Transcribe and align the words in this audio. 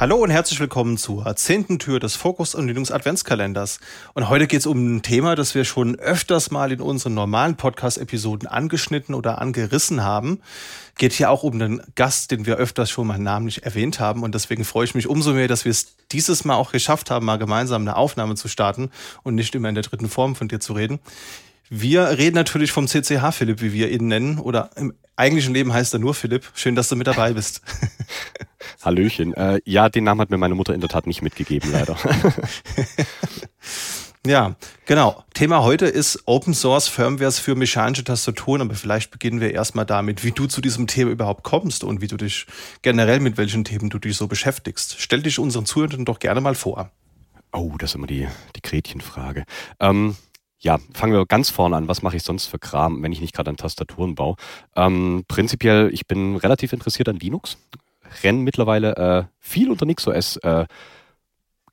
Hallo 0.00 0.14
und 0.14 0.30
herzlich 0.30 0.60
willkommen 0.60 0.96
zur 0.96 1.34
zehnten 1.34 1.80
Tür 1.80 1.98
des 1.98 2.14
Fokus 2.14 2.54
und 2.54 2.68
Linux 2.68 2.92
Adventskalenders. 2.92 3.80
Und 4.14 4.28
heute 4.28 4.46
geht 4.46 4.60
es 4.60 4.66
um 4.66 4.98
ein 4.98 5.02
Thema, 5.02 5.34
das 5.34 5.56
wir 5.56 5.64
schon 5.64 5.98
öfters 5.98 6.52
mal 6.52 6.70
in 6.70 6.80
unseren 6.80 7.14
normalen 7.14 7.56
Podcast-Episoden 7.56 8.46
angeschnitten 8.46 9.12
oder 9.12 9.40
angerissen 9.40 10.04
haben. 10.04 10.40
Geht 10.98 11.14
hier 11.14 11.32
auch 11.32 11.42
um 11.42 11.54
einen 11.54 11.82
Gast, 11.96 12.30
den 12.30 12.46
wir 12.46 12.58
öfters 12.58 12.90
schon 12.90 13.08
mal 13.08 13.18
namentlich 13.18 13.64
erwähnt 13.64 13.98
haben. 13.98 14.22
Und 14.22 14.36
deswegen 14.36 14.64
freue 14.64 14.84
ich 14.84 14.94
mich 14.94 15.08
umso 15.08 15.32
mehr, 15.32 15.48
dass 15.48 15.64
wir 15.64 15.72
es 15.72 15.96
dieses 16.12 16.44
Mal 16.44 16.54
auch 16.54 16.70
geschafft 16.70 17.10
haben, 17.10 17.26
mal 17.26 17.38
gemeinsam 17.38 17.82
eine 17.82 17.96
Aufnahme 17.96 18.36
zu 18.36 18.46
starten 18.46 18.92
und 19.24 19.34
nicht 19.34 19.52
immer 19.56 19.68
in 19.68 19.74
der 19.74 19.82
dritten 19.82 20.08
Form 20.08 20.36
von 20.36 20.46
dir 20.46 20.60
zu 20.60 20.74
reden. 20.74 21.00
Wir 21.70 22.18
reden 22.18 22.34
natürlich 22.34 22.72
vom 22.72 22.86
CCH 22.86 23.32
Philipp, 23.32 23.60
wie 23.60 23.72
wir 23.72 23.90
ihn 23.90 24.08
nennen, 24.08 24.38
oder 24.38 24.70
im 24.76 24.94
eigentlichen 25.16 25.52
Leben 25.52 25.72
heißt 25.72 25.92
er 25.92 25.98
nur 25.98 26.14
Philipp. 26.14 26.50
Schön, 26.54 26.74
dass 26.74 26.88
du 26.88 26.96
mit 26.96 27.06
dabei 27.06 27.32
bist. 27.32 27.60
Hallöchen. 28.82 29.34
Äh, 29.34 29.60
ja, 29.64 29.88
den 29.88 30.04
Namen 30.04 30.20
hat 30.20 30.30
mir 30.30 30.38
meine 30.38 30.54
Mutter 30.54 30.74
in 30.74 30.80
der 30.80 30.88
Tat 30.88 31.06
nicht 31.06 31.20
mitgegeben, 31.20 31.70
leider. 31.72 31.96
ja, 34.26 34.56
genau. 34.86 35.24
Thema 35.34 35.62
heute 35.62 35.86
ist 35.86 36.22
Open 36.26 36.54
Source 36.54 36.88
Firmwares 36.88 37.38
für 37.38 37.54
mechanische 37.54 38.04
Tastaturen, 38.04 38.62
aber 38.62 38.74
vielleicht 38.74 39.10
beginnen 39.10 39.40
wir 39.40 39.52
erstmal 39.52 39.84
damit, 39.84 40.24
wie 40.24 40.32
du 40.32 40.46
zu 40.46 40.60
diesem 40.60 40.86
Thema 40.86 41.10
überhaupt 41.10 41.42
kommst 41.42 41.84
und 41.84 42.00
wie 42.00 42.06
du 42.06 42.16
dich 42.16 42.46
generell 42.82 43.20
mit 43.20 43.36
welchen 43.36 43.64
Themen 43.64 43.90
du 43.90 43.98
dich 43.98 44.16
so 44.16 44.26
beschäftigst. 44.26 44.96
Stell 44.98 45.22
dich 45.22 45.38
unseren 45.38 45.66
Zuhörern 45.66 46.04
doch 46.04 46.20
gerne 46.20 46.40
mal 46.40 46.54
vor. 46.54 46.90
Oh, 47.52 47.72
das 47.78 47.90
ist 47.90 47.94
immer 47.94 48.06
die, 48.06 48.28
die 48.56 48.62
Gretchenfrage. 48.62 49.44
Ähm, 49.80 50.16
ja, 50.60 50.78
fangen 50.92 51.12
wir 51.12 51.24
ganz 51.26 51.50
vorne 51.50 51.76
an. 51.76 51.88
Was 51.88 52.02
mache 52.02 52.16
ich 52.16 52.22
sonst 52.22 52.46
für 52.46 52.58
Kram, 52.58 53.02
wenn 53.02 53.12
ich 53.12 53.20
nicht 53.20 53.34
gerade 53.34 53.50
an 53.50 53.56
Tastaturen 53.56 54.14
baue? 54.14 54.36
Ähm, 54.74 55.24
prinzipiell, 55.28 55.90
ich 55.92 56.06
bin 56.06 56.36
relativ 56.36 56.72
interessiert 56.72 57.08
an 57.08 57.16
Linux. 57.16 57.58
Rennen 58.22 58.42
mittlerweile 58.42 58.96
äh, 58.96 59.24
viel 59.38 59.70
unter 59.70 59.86
NixOS 59.86 60.38
äh, 60.38 60.66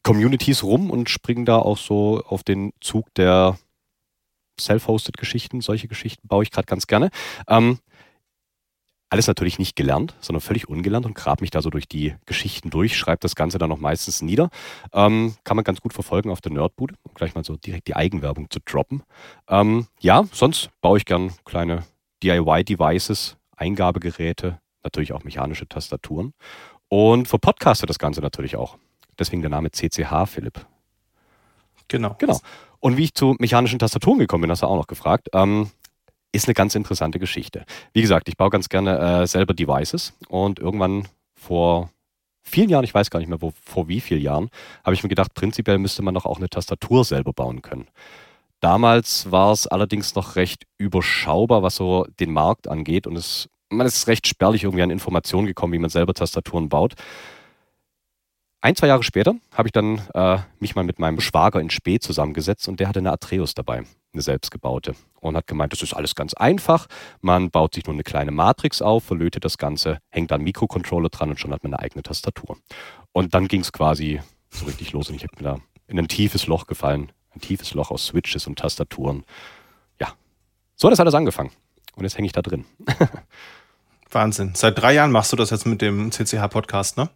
Communities 0.03 0.63
rum 0.63 0.91
und 0.91 1.09
springen 1.09 1.45
da 1.45 1.57
auch 1.57 1.77
so 1.77 2.21
auf 2.27 2.43
den 2.43 2.73
Zug 2.79 3.11
der 3.15 3.57
Self-Hosted 4.59 5.17
Geschichten. 5.17 5.61
Solche 5.61 5.87
Geschichten 5.87 6.27
baue 6.27 6.43
ich 6.43 6.51
gerade 6.51 6.67
ganz 6.67 6.85
gerne. 6.85 7.09
Ähm, 7.47 7.79
alles 9.09 9.27
natürlich 9.27 9.59
nicht 9.59 9.75
gelernt, 9.75 10.15
sondern 10.19 10.41
völlig 10.41 10.67
ungelernt 10.67 11.05
und 11.05 11.15
grab 11.15 11.41
mich 11.41 11.51
da 11.51 11.61
so 11.61 11.69
durch 11.69 11.87
die 11.87 12.15
Geschichten 12.25 12.69
durch, 12.69 12.97
schreibe 12.97 13.19
das 13.19 13.35
Ganze 13.35 13.57
dann 13.57 13.69
noch 13.69 13.79
meistens 13.79 14.21
nieder. 14.21 14.49
Ähm, 14.93 15.35
kann 15.43 15.55
man 15.55 15.63
ganz 15.63 15.79
gut 15.79 15.93
verfolgen 15.93 16.31
auf 16.31 16.41
der 16.41 16.51
Nerdbude, 16.51 16.95
um 17.03 17.13
gleich 17.13 17.35
mal 17.35 17.43
so 17.43 17.55
direkt 17.55 17.87
die 17.87 17.95
Eigenwerbung 17.95 18.49
zu 18.49 18.59
droppen. 18.59 19.03
Ähm, 19.47 19.87
ja, 19.99 20.25
sonst 20.31 20.69
baue 20.81 20.97
ich 20.97 21.05
gern 21.05 21.31
kleine 21.45 21.83
DIY-Devices, 22.23 23.37
Eingabegeräte, 23.55 24.59
natürlich 24.83 25.13
auch 25.13 25.23
mechanische 25.23 25.67
Tastaturen. 25.67 26.33
Und 26.89 27.27
für 27.27 27.39
Podcaster 27.39 27.87
das 27.87 27.99
Ganze 27.99 28.21
natürlich 28.21 28.55
auch. 28.55 28.77
Deswegen 29.17 29.41
der 29.41 29.49
Name 29.49 29.71
CCH, 29.71 30.25
Philipp. 30.27 30.65
Genau. 31.87 32.15
Genau. 32.19 32.39
Und 32.79 32.97
wie 32.97 33.05
ich 33.05 33.13
zu 33.13 33.35
mechanischen 33.39 33.79
Tastaturen 33.79 34.19
gekommen 34.19 34.41
bin, 34.41 34.51
hast 34.51 34.61
du 34.61 34.67
auch 34.67 34.75
noch 34.75 34.87
gefragt. 34.87 35.29
Ähm, 35.33 35.71
ist 36.35 36.47
eine 36.47 36.53
ganz 36.53 36.75
interessante 36.75 37.19
Geschichte. 37.19 37.65
Wie 37.93 38.01
gesagt, 38.01 38.27
ich 38.29 38.37
baue 38.37 38.49
ganz 38.49 38.69
gerne 38.69 39.21
äh, 39.21 39.27
selber 39.27 39.53
Devices 39.53 40.13
und 40.27 40.59
irgendwann 40.59 41.07
vor 41.35 41.89
vielen 42.43 42.69
Jahren, 42.69 42.83
ich 42.83 42.93
weiß 42.93 43.09
gar 43.09 43.19
nicht 43.19 43.29
mehr 43.29 43.41
wo, 43.41 43.53
vor 43.63 43.87
wie 43.87 43.99
vielen 43.99 44.21
Jahren, 44.21 44.49
habe 44.83 44.93
ich 44.93 45.03
mir 45.03 45.09
gedacht, 45.09 45.33
prinzipiell 45.33 45.77
müsste 45.77 46.01
man 46.01 46.13
doch 46.13 46.25
auch 46.25 46.37
eine 46.37 46.49
Tastatur 46.49 47.03
selber 47.03 47.33
bauen 47.33 47.61
können. 47.61 47.87
Damals 48.59 49.31
war 49.31 49.51
es 49.51 49.67
allerdings 49.67 50.15
noch 50.15 50.35
recht 50.35 50.65
überschaubar, 50.77 51.63
was 51.63 51.75
so 51.75 52.07
den 52.19 52.31
Markt 52.31 52.67
angeht 52.67 53.07
und 53.07 53.15
es, 53.15 53.49
man 53.69 53.85
ist 53.85 54.07
recht 54.07 54.27
spärlich 54.27 54.63
irgendwie 54.63 54.83
an 54.83 54.89
Informationen 54.89 55.47
gekommen, 55.47 55.73
wie 55.73 55.79
man 55.79 55.89
selber 55.89 56.13
Tastaturen 56.13 56.69
baut. 56.69 56.93
Ein, 58.61 58.75
zwei 58.75 58.87
Jahre 58.87 59.03
später 59.03 59.35
habe 59.53 59.67
ich 59.67 59.73
dann 59.73 60.01
äh, 60.13 60.39
mich 60.59 60.75
mal 60.75 60.83
mit 60.83 60.97
meinem 60.97 61.19
Schwager 61.19 61.59
in 61.59 61.69
Spee 61.69 61.99
zusammengesetzt 61.99 62.67
und 62.67 62.79
der 62.79 62.87
hatte 62.87 62.99
eine 62.99 63.11
Atreus 63.11 63.53
dabei, 63.53 63.83
eine 64.15 64.21
selbstgebaute. 64.21 64.95
Und 65.19 65.35
hat 65.35 65.47
gemeint, 65.47 65.73
das 65.73 65.81
ist 65.81 65.93
alles 65.93 66.15
ganz 66.15 66.33
einfach. 66.33 66.87
Man 67.21 67.49
baut 67.51 67.75
sich 67.75 67.85
nur 67.85 67.93
eine 67.93 68.03
kleine 68.03 68.31
Matrix 68.31 68.81
auf, 68.81 69.03
verlötet 69.03 69.45
das 69.45 69.57
Ganze, 69.57 69.99
hängt 70.09 70.31
dann 70.31 70.41
Mikrocontroller 70.41 71.09
dran 71.09 71.29
und 71.29 71.39
schon 71.39 71.51
hat 71.51 71.63
man 71.63 71.73
eine 71.73 71.83
eigene 71.83 72.03
Tastatur. 72.03 72.57
Und 73.11 73.33
dann 73.33 73.47
ging 73.47 73.61
es 73.61 73.71
quasi 73.71 74.21
so 74.49 74.65
richtig 74.65 74.91
los 74.91 75.09
und 75.09 75.15
ich 75.15 75.23
habe 75.23 75.35
mir 75.37 75.43
da 75.43 75.59
in 75.87 75.99
ein 75.99 76.07
tiefes 76.07 76.47
Loch 76.47 76.67
gefallen. 76.67 77.11
Ein 77.33 77.41
tiefes 77.41 77.73
Loch 77.73 77.91
aus 77.91 78.07
Switches 78.07 78.47
und 78.47 78.57
Tastaturen. 78.57 79.25
Ja, 79.99 80.13
so 80.75 80.87
hat 80.87 80.93
das 80.93 80.99
alles 80.99 81.13
angefangen. 81.13 81.51
Und 81.95 82.03
jetzt 82.03 82.17
hänge 82.17 82.27
ich 82.27 82.31
da 82.31 82.41
drin. 82.41 82.65
Wahnsinn. 84.11 84.53
Seit 84.55 84.77
drei 84.79 84.93
Jahren 84.93 85.11
machst 85.11 85.31
du 85.33 85.35
das 85.35 85.49
jetzt 85.49 85.65
mit 85.65 85.81
dem 85.81 86.11
CCH-Podcast, 86.11 86.97
ne? 86.97 87.09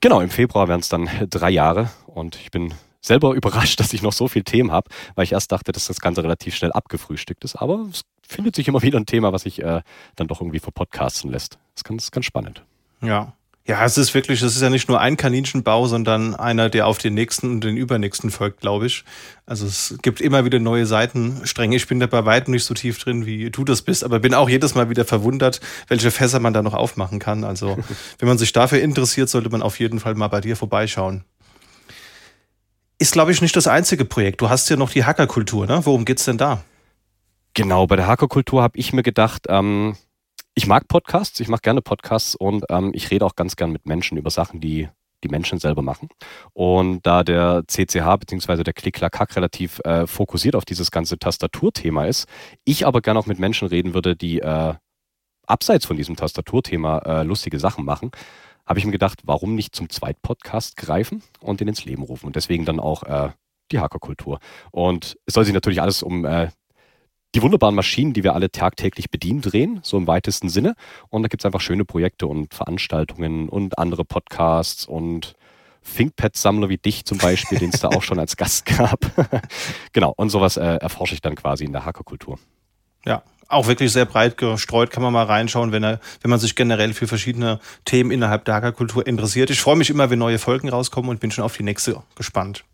Genau, 0.00 0.20
im 0.20 0.28
Februar 0.28 0.68
wären 0.68 0.80
es 0.80 0.90
dann 0.90 1.08
drei 1.30 1.50
Jahre 1.50 1.90
und 2.06 2.36
ich 2.36 2.50
bin 2.50 2.74
selber 3.06 3.32
überrascht, 3.34 3.80
dass 3.80 3.92
ich 3.92 4.02
noch 4.02 4.12
so 4.12 4.28
viele 4.28 4.44
Themen 4.44 4.72
habe, 4.72 4.90
weil 5.14 5.24
ich 5.24 5.32
erst 5.32 5.52
dachte, 5.52 5.72
dass 5.72 5.86
das 5.86 6.00
Ganze 6.00 6.22
relativ 6.22 6.54
schnell 6.54 6.72
abgefrühstückt 6.72 7.44
ist. 7.44 7.56
Aber 7.56 7.86
es 7.90 8.02
findet 8.26 8.56
sich 8.56 8.68
immer 8.68 8.82
wieder 8.82 8.98
ein 8.98 9.06
Thema, 9.06 9.32
was 9.32 9.42
sich 9.42 9.62
äh, 9.62 9.82
dann 10.16 10.26
doch 10.26 10.40
irgendwie 10.40 10.58
verpodcasten 10.58 11.30
lässt. 11.30 11.54
Das 11.54 11.80
ist 11.80 11.84
ganz, 11.84 12.10
ganz 12.10 12.26
spannend. 12.26 12.64
Ja. 13.00 13.34
Ja, 13.68 13.84
es 13.84 13.98
ist 13.98 14.14
wirklich, 14.14 14.42
es 14.42 14.54
ist 14.54 14.62
ja 14.62 14.70
nicht 14.70 14.88
nur 14.88 15.00
ein 15.00 15.16
Kaninchenbau, 15.16 15.88
sondern 15.88 16.36
einer, 16.36 16.70
der 16.70 16.86
auf 16.86 16.98
den 16.98 17.14
nächsten 17.14 17.50
und 17.50 17.64
den 17.64 17.76
übernächsten 17.76 18.30
folgt, 18.30 18.60
glaube 18.60 18.86
ich. 18.86 19.02
Also 19.44 19.66
es 19.66 19.98
gibt 20.02 20.20
immer 20.20 20.44
wieder 20.44 20.60
neue 20.60 20.86
Seitenstränge. 20.86 21.74
Ich 21.74 21.88
bin 21.88 21.98
da 21.98 22.06
bei 22.06 22.24
weitem 22.24 22.54
nicht 22.54 22.62
so 22.62 22.74
tief 22.74 22.96
drin, 23.00 23.26
wie 23.26 23.50
du 23.50 23.64
das 23.64 23.82
bist, 23.82 24.04
aber 24.04 24.20
bin 24.20 24.34
auch 24.34 24.48
jedes 24.48 24.76
Mal 24.76 24.88
wieder 24.88 25.04
verwundert, 25.04 25.60
welche 25.88 26.12
Fässer 26.12 26.38
man 26.38 26.52
da 26.52 26.62
noch 26.62 26.74
aufmachen 26.74 27.18
kann. 27.18 27.42
Also 27.42 27.76
wenn 28.20 28.28
man 28.28 28.38
sich 28.38 28.52
dafür 28.52 28.80
interessiert, 28.80 29.28
sollte 29.28 29.50
man 29.50 29.62
auf 29.62 29.80
jeden 29.80 29.98
Fall 29.98 30.14
mal 30.14 30.28
bei 30.28 30.40
dir 30.40 30.54
vorbeischauen. 30.54 31.24
Ist, 32.98 33.12
glaube 33.12 33.32
ich, 33.32 33.42
nicht 33.42 33.54
das 33.56 33.66
einzige 33.66 34.04
Projekt. 34.04 34.40
Du 34.40 34.48
hast 34.48 34.68
ja 34.70 34.76
noch 34.76 34.90
die 34.90 35.04
Hackerkultur, 35.04 35.66
ne? 35.66 35.80
Worum 35.84 36.04
geht's 36.04 36.24
denn 36.24 36.38
da? 36.38 36.64
Genau, 37.52 37.86
bei 37.86 37.96
der 37.96 38.06
Hackerkultur 38.06 38.62
habe 38.62 38.78
ich 38.78 38.92
mir 38.92 39.02
gedacht, 39.02 39.46
ähm, 39.48 39.96
ich 40.54 40.66
mag 40.66 40.88
Podcasts, 40.88 41.38
ich 41.40 41.48
mache 41.48 41.60
gerne 41.62 41.82
Podcasts 41.82 42.34
und 42.34 42.64
ähm, 42.70 42.92
ich 42.94 43.10
rede 43.10 43.26
auch 43.26 43.36
ganz 43.36 43.56
gern 43.56 43.70
mit 43.70 43.86
Menschen 43.86 44.16
über 44.16 44.30
Sachen, 44.30 44.60
die 44.60 44.88
die 45.24 45.28
Menschen 45.28 45.58
selber 45.58 45.82
machen. 45.82 46.08
Und 46.52 47.06
da 47.06 47.24
der 47.24 47.64
CCH 47.66 48.18
bzw. 48.18 48.62
der 48.62 48.72
Klick-Klack-Hack 48.74 49.36
relativ 49.36 49.80
äh, 49.84 50.06
fokussiert 50.06 50.54
auf 50.54 50.64
dieses 50.64 50.90
ganze 50.90 51.18
Tastaturthema 51.18 52.06
ist, 52.06 52.26
ich 52.64 52.86
aber 52.86 53.00
gerne 53.00 53.18
auch 53.18 53.26
mit 53.26 53.38
Menschen 53.38 53.68
reden 53.68 53.94
würde, 53.94 54.16
die 54.16 54.40
äh, 54.40 54.74
abseits 55.46 55.86
von 55.86 55.96
diesem 55.96 56.16
Tastaturthema 56.16 56.98
äh, 56.98 57.22
lustige 57.22 57.58
Sachen 57.58 57.84
machen, 57.84 58.10
habe 58.66 58.78
ich 58.78 58.84
mir 58.84 58.92
gedacht, 58.92 59.20
warum 59.24 59.54
nicht 59.54 59.74
zum 59.74 59.88
Zweitpodcast 59.88 60.76
greifen 60.76 61.22
und 61.40 61.60
den 61.60 61.68
ins 61.68 61.84
Leben 61.84 62.02
rufen. 62.02 62.26
Und 62.26 62.36
deswegen 62.36 62.64
dann 62.64 62.80
auch 62.80 63.04
äh, 63.04 63.30
die 63.72 63.78
Hackerkultur. 63.78 64.38
Und 64.70 65.16
es 65.26 65.34
soll 65.34 65.44
sich 65.44 65.54
natürlich 65.54 65.80
alles 65.80 66.02
um 66.02 66.24
äh, 66.24 66.48
die 67.34 67.42
wunderbaren 67.42 67.74
Maschinen, 67.74 68.12
die 68.12 68.24
wir 68.24 68.34
alle 68.34 68.50
tagtäglich 68.50 69.10
bedienen, 69.10 69.42
drehen, 69.42 69.80
so 69.82 69.96
im 69.96 70.06
weitesten 70.06 70.48
Sinne. 70.48 70.74
Und 71.10 71.22
da 71.22 71.28
gibt 71.28 71.42
es 71.42 71.46
einfach 71.46 71.60
schöne 71.60 71.84
Projekte 71.84 72.26
und 72.26 72.54
Veranstaltungen 72.54 73.48
und 73.48 73.78
andere 73.78 74.04
Podcasts 74.04 74.86
und 74.86 75.34
ThinkPad-Sammler 75.94 76.68
wie 76.68 76.78
dich 76.78 77.04
zum 77.04 77.18
Beispiel, 77.18 77.58
den 77.58 77.70
es 77.70 77.80
da 77.80 77.88
auch 77.88 78.02
schon 78.02 78.18
als 78.18 78.36
Gast 78.36 78.66
gab. 78.66 78.98
genau, 79.92 80.12
und 80.16 80.30
sowas 80.30 80.56
äh, 80.56 80.76
erforsche 80.76 81.14
ich 81.14 81.20
dann 81.20 81.34
quasi 81.36 81.64
in 81.64 81.72
der 81.72 81.84
Hackerkultur. 81.84 82.38
Ja, 83.04 83.22
auch 83.48 83.66
wirklich 83.66 83.92
sehr 83.92 84.04
breit 84.04 84.36
gestreut, 84.36 84.90
kann 84.90 85.02
man 85.02 85.12
mal 85.12 85.24
reinschauen, 85.24 85.72
wenn, 85.72 85.84
er, 85.84 86.00
wenn 86.20 86.30
man 86.30 86.40
sich 86.40 86.54
generell 86.54 86.92
für 86.94 87.06
verschiedene 87.06 87.60
Themen 87.84 88.10
innerhalb 88.10 88.44
der 88.44 88.54
Hackerkultur 88.54 89.06
interessiert. 89.06 89.50
Ich 89.50 89.60
freue 89.60 89.76
mich 89.76 89.90
immer, 89.90 90.10
wenn 90.10 90.18
neue 90.18 90.38
Folgen 90.38 90.68
rauskommen 90.68 91.10
und 91.10 91.20
bin 91.20 91.30
schon 91.30 91.44
auf 91.44 91.56
die 91.56 91.62
nächste 91.62 92.02
gespannt. 92.14 92.64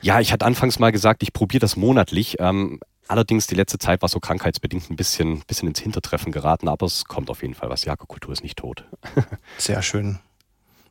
Ja, 0.00 0.20
ich 0.20 0.32
hatte 0.32 0.44
anfangs 0.44 0.78
mal 0.78 0.90
gesagt, 0.90 1.22
ich 1.22 1.32
probiere 1.32 1.60
das 1.60 1.76
monatlich. 1.76 2.36
Ähm, 2.40 2.80
Allerdings 3.08 3.46
die 3.46 3.54
letzte 3.54 3.78
Zeit 3.78 4.02
war 4.02 4.10
so 4.10 4.20
krankheitsbedingt 4.20 4.90
ein 4.90 4.96
bisschen, 4.96 5.40
bisschen 5.46 5.66
ins 5.66 5.80
Hintertreffen 5.80 6.30
geraten, 6.30 6.68
aber 6.68 6.84
es 6.84 7.06
kommt 7.06 7.30
auf 7.30 7.40
jeden 7.40 7.54
Fall 7.54 7.70
was. 7.70 7.80
Die 7.80 7.90
Hackerkultur 7.90 8.32
ist 8.32 8.42
nicht 8.42 8.58
tot. 8.58 8.84
Sehr 9.56 9.80
schön. 9.82 10.18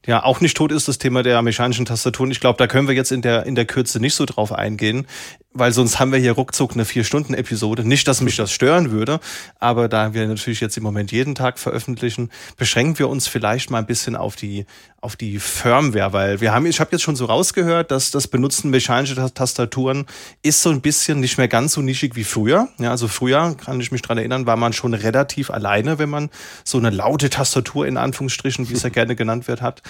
Ja, 0.08 0.24
auch 0.24 0.42
nicht 0.42 0.58
tot 0.58 0.72
ist 0.72 0.88
das 0.88 0.98
Thema 0.98 1.22
der 1.22 1.42
mechanischen 1.42 1.86
Tastaturen. 1.86 2.32
Ich 2.32 2.40
glaube, 2.40 2.58
da 2.58 2.66
können 2.66 2.88
wir 2.88 2.96
jetzt 2.96 3.12
in 3.12 3.22
der, 3.22 3.46
in 3.46 3.56
der 3.56 3.66
Kürze 3.66 4.00
nicht 4.00 4.16
so 4.16 4.26
drauf 4.26 4.52
eingehen 4.52 5.06
weil 5.54 5.72
sonst 5.72 6.00
haben 6.00 6.12
wir 6.12 6.20
hier 6.20 6.34
ruckzuck 6.34 6.74
eine 6.74 6.86
Vier-Stunden-Episode. 6.86 7.88
Nicht, 7.88 8.08
dass 8.08 8.22
mich 8.22 8.36
das 8.36 8.52
stören 8.52 8.92
würde, 8.92 9.20
aber 9.60 9.88
da 9.88 10.14
wir 10.14 10.28
natürlich 10.28 10.60
jetzt 10.60 10.78
im 10.78 10.84
Moment 10.84 11.12
jeden 11.12 11.36
Tag 11.36 11.58
veröffentlichen, 11.58 12.30
beschränken 12.58 13.00
wir 13.00 13.10
uns 13.10 13.28
vielleicht 13.28 13.72
mal 13.72 13.80
ein 13.80 13.86
bisschen 13.86 14.16
auf 14.16 14.36
die, 14.36 14.66
auf 15.02 15.16
die 15.16 15.40
Firmware, 15.40 16.14
weil 16.14 16.42
wir 16.42 16.54
haben, 16.54 16.66
ich 16.66 16.80
habe 16.80 16.92
jetzt 16.92 17.02
schon 17.02 17.16
so 17.16 17.26
rausgehört, 17.26 17.92
dass 17.92 18.12
das 18.12 18.28
Benutzen 18.28 18.70
mechanischer 18.70 19.34
Tastaturen 19.34 20.06
ist 20.44 20.62
so 20.62 20.70
ein 20.70 20.82
bisschen 20.82 21.20
nicht 21.20 21.38
mehr 21.38 21.48
ganz 21.48 21.74
so 21.74 21.82
nischig 21.82 22.16
wie 22.16 22.24
früher. 22.24 22.68
Ja, 22.78 22.92
also 22.92 23.08
früher, 23.08 23.56
kann 23.56 23.80
ich 23.80 23.92
mich 23.92 24.02
dran 24.02 24.18
erinnern, 24.18 24.46
war 24.46 24.58
man 24.58 24.74
schon 24.74 24.94
relativ 24.94 25.50
alleine, 25.50 25.98
wenn 25.98 26.10
man 26.10 26.30
so 26.64 26.78
eine 26.78 26.90
laute 26.90 27.30
Tastatur 27.30 27.88
in 27.88 27.98
Anführungsstrichen, 27.98 28.70
wie 28.70 28.74
es 28.74 28.84
ja 28.84 28.90
gerne 28.98 29.16
genannt 29.16 29.48
wird, 29.48 29.62
hat. 29.62 29.82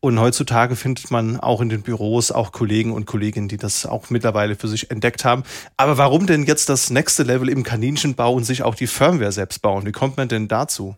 Und 0.00 0.20
heutzutage 0.20 0.76
findet 0.76 1.10
man 1.10 1.40
auch 1.40 1.60
in 1.60 1.68
den 1.70 1.82
Büros 1.82 2.30
auch 2.30 2.52
Kollegen 2.52 2.92
und 2.92 3.06
Kolleginnen, 3.06 3.48
die 3.48 3.56
das 3.56 3.86
auch 3.86 4.10
mittlerweile 4.10 4.56
für 4.56 4.68
sich 4.68 4.90
entdeckt 4.90 5.03
entdeckt 5.04 5.24
haben. 5.24 5.44
Aber 5.76 5.98
warum 5.98 6.26
denn 6.26 6.44
jetzt 6.44 6.68
das 6.68 6.90
nächste 6.90 7.22
Level 7.22 7.48
im 7.48 7.62
Kaninchenbau 7.62 8.32
und 8.32 8.44
sich 8.44 8.62
auch 8.62 8.74
die 8.74 8.86
Firmware 8.86 9.32
selbst 9.32 9.60
bauen? 9.60 9.84
Wie 9.84 9.92
kommt 9.92 10.16
man 10.16 10.28
denn 10.28 10.48
dazu? 10.48 10.96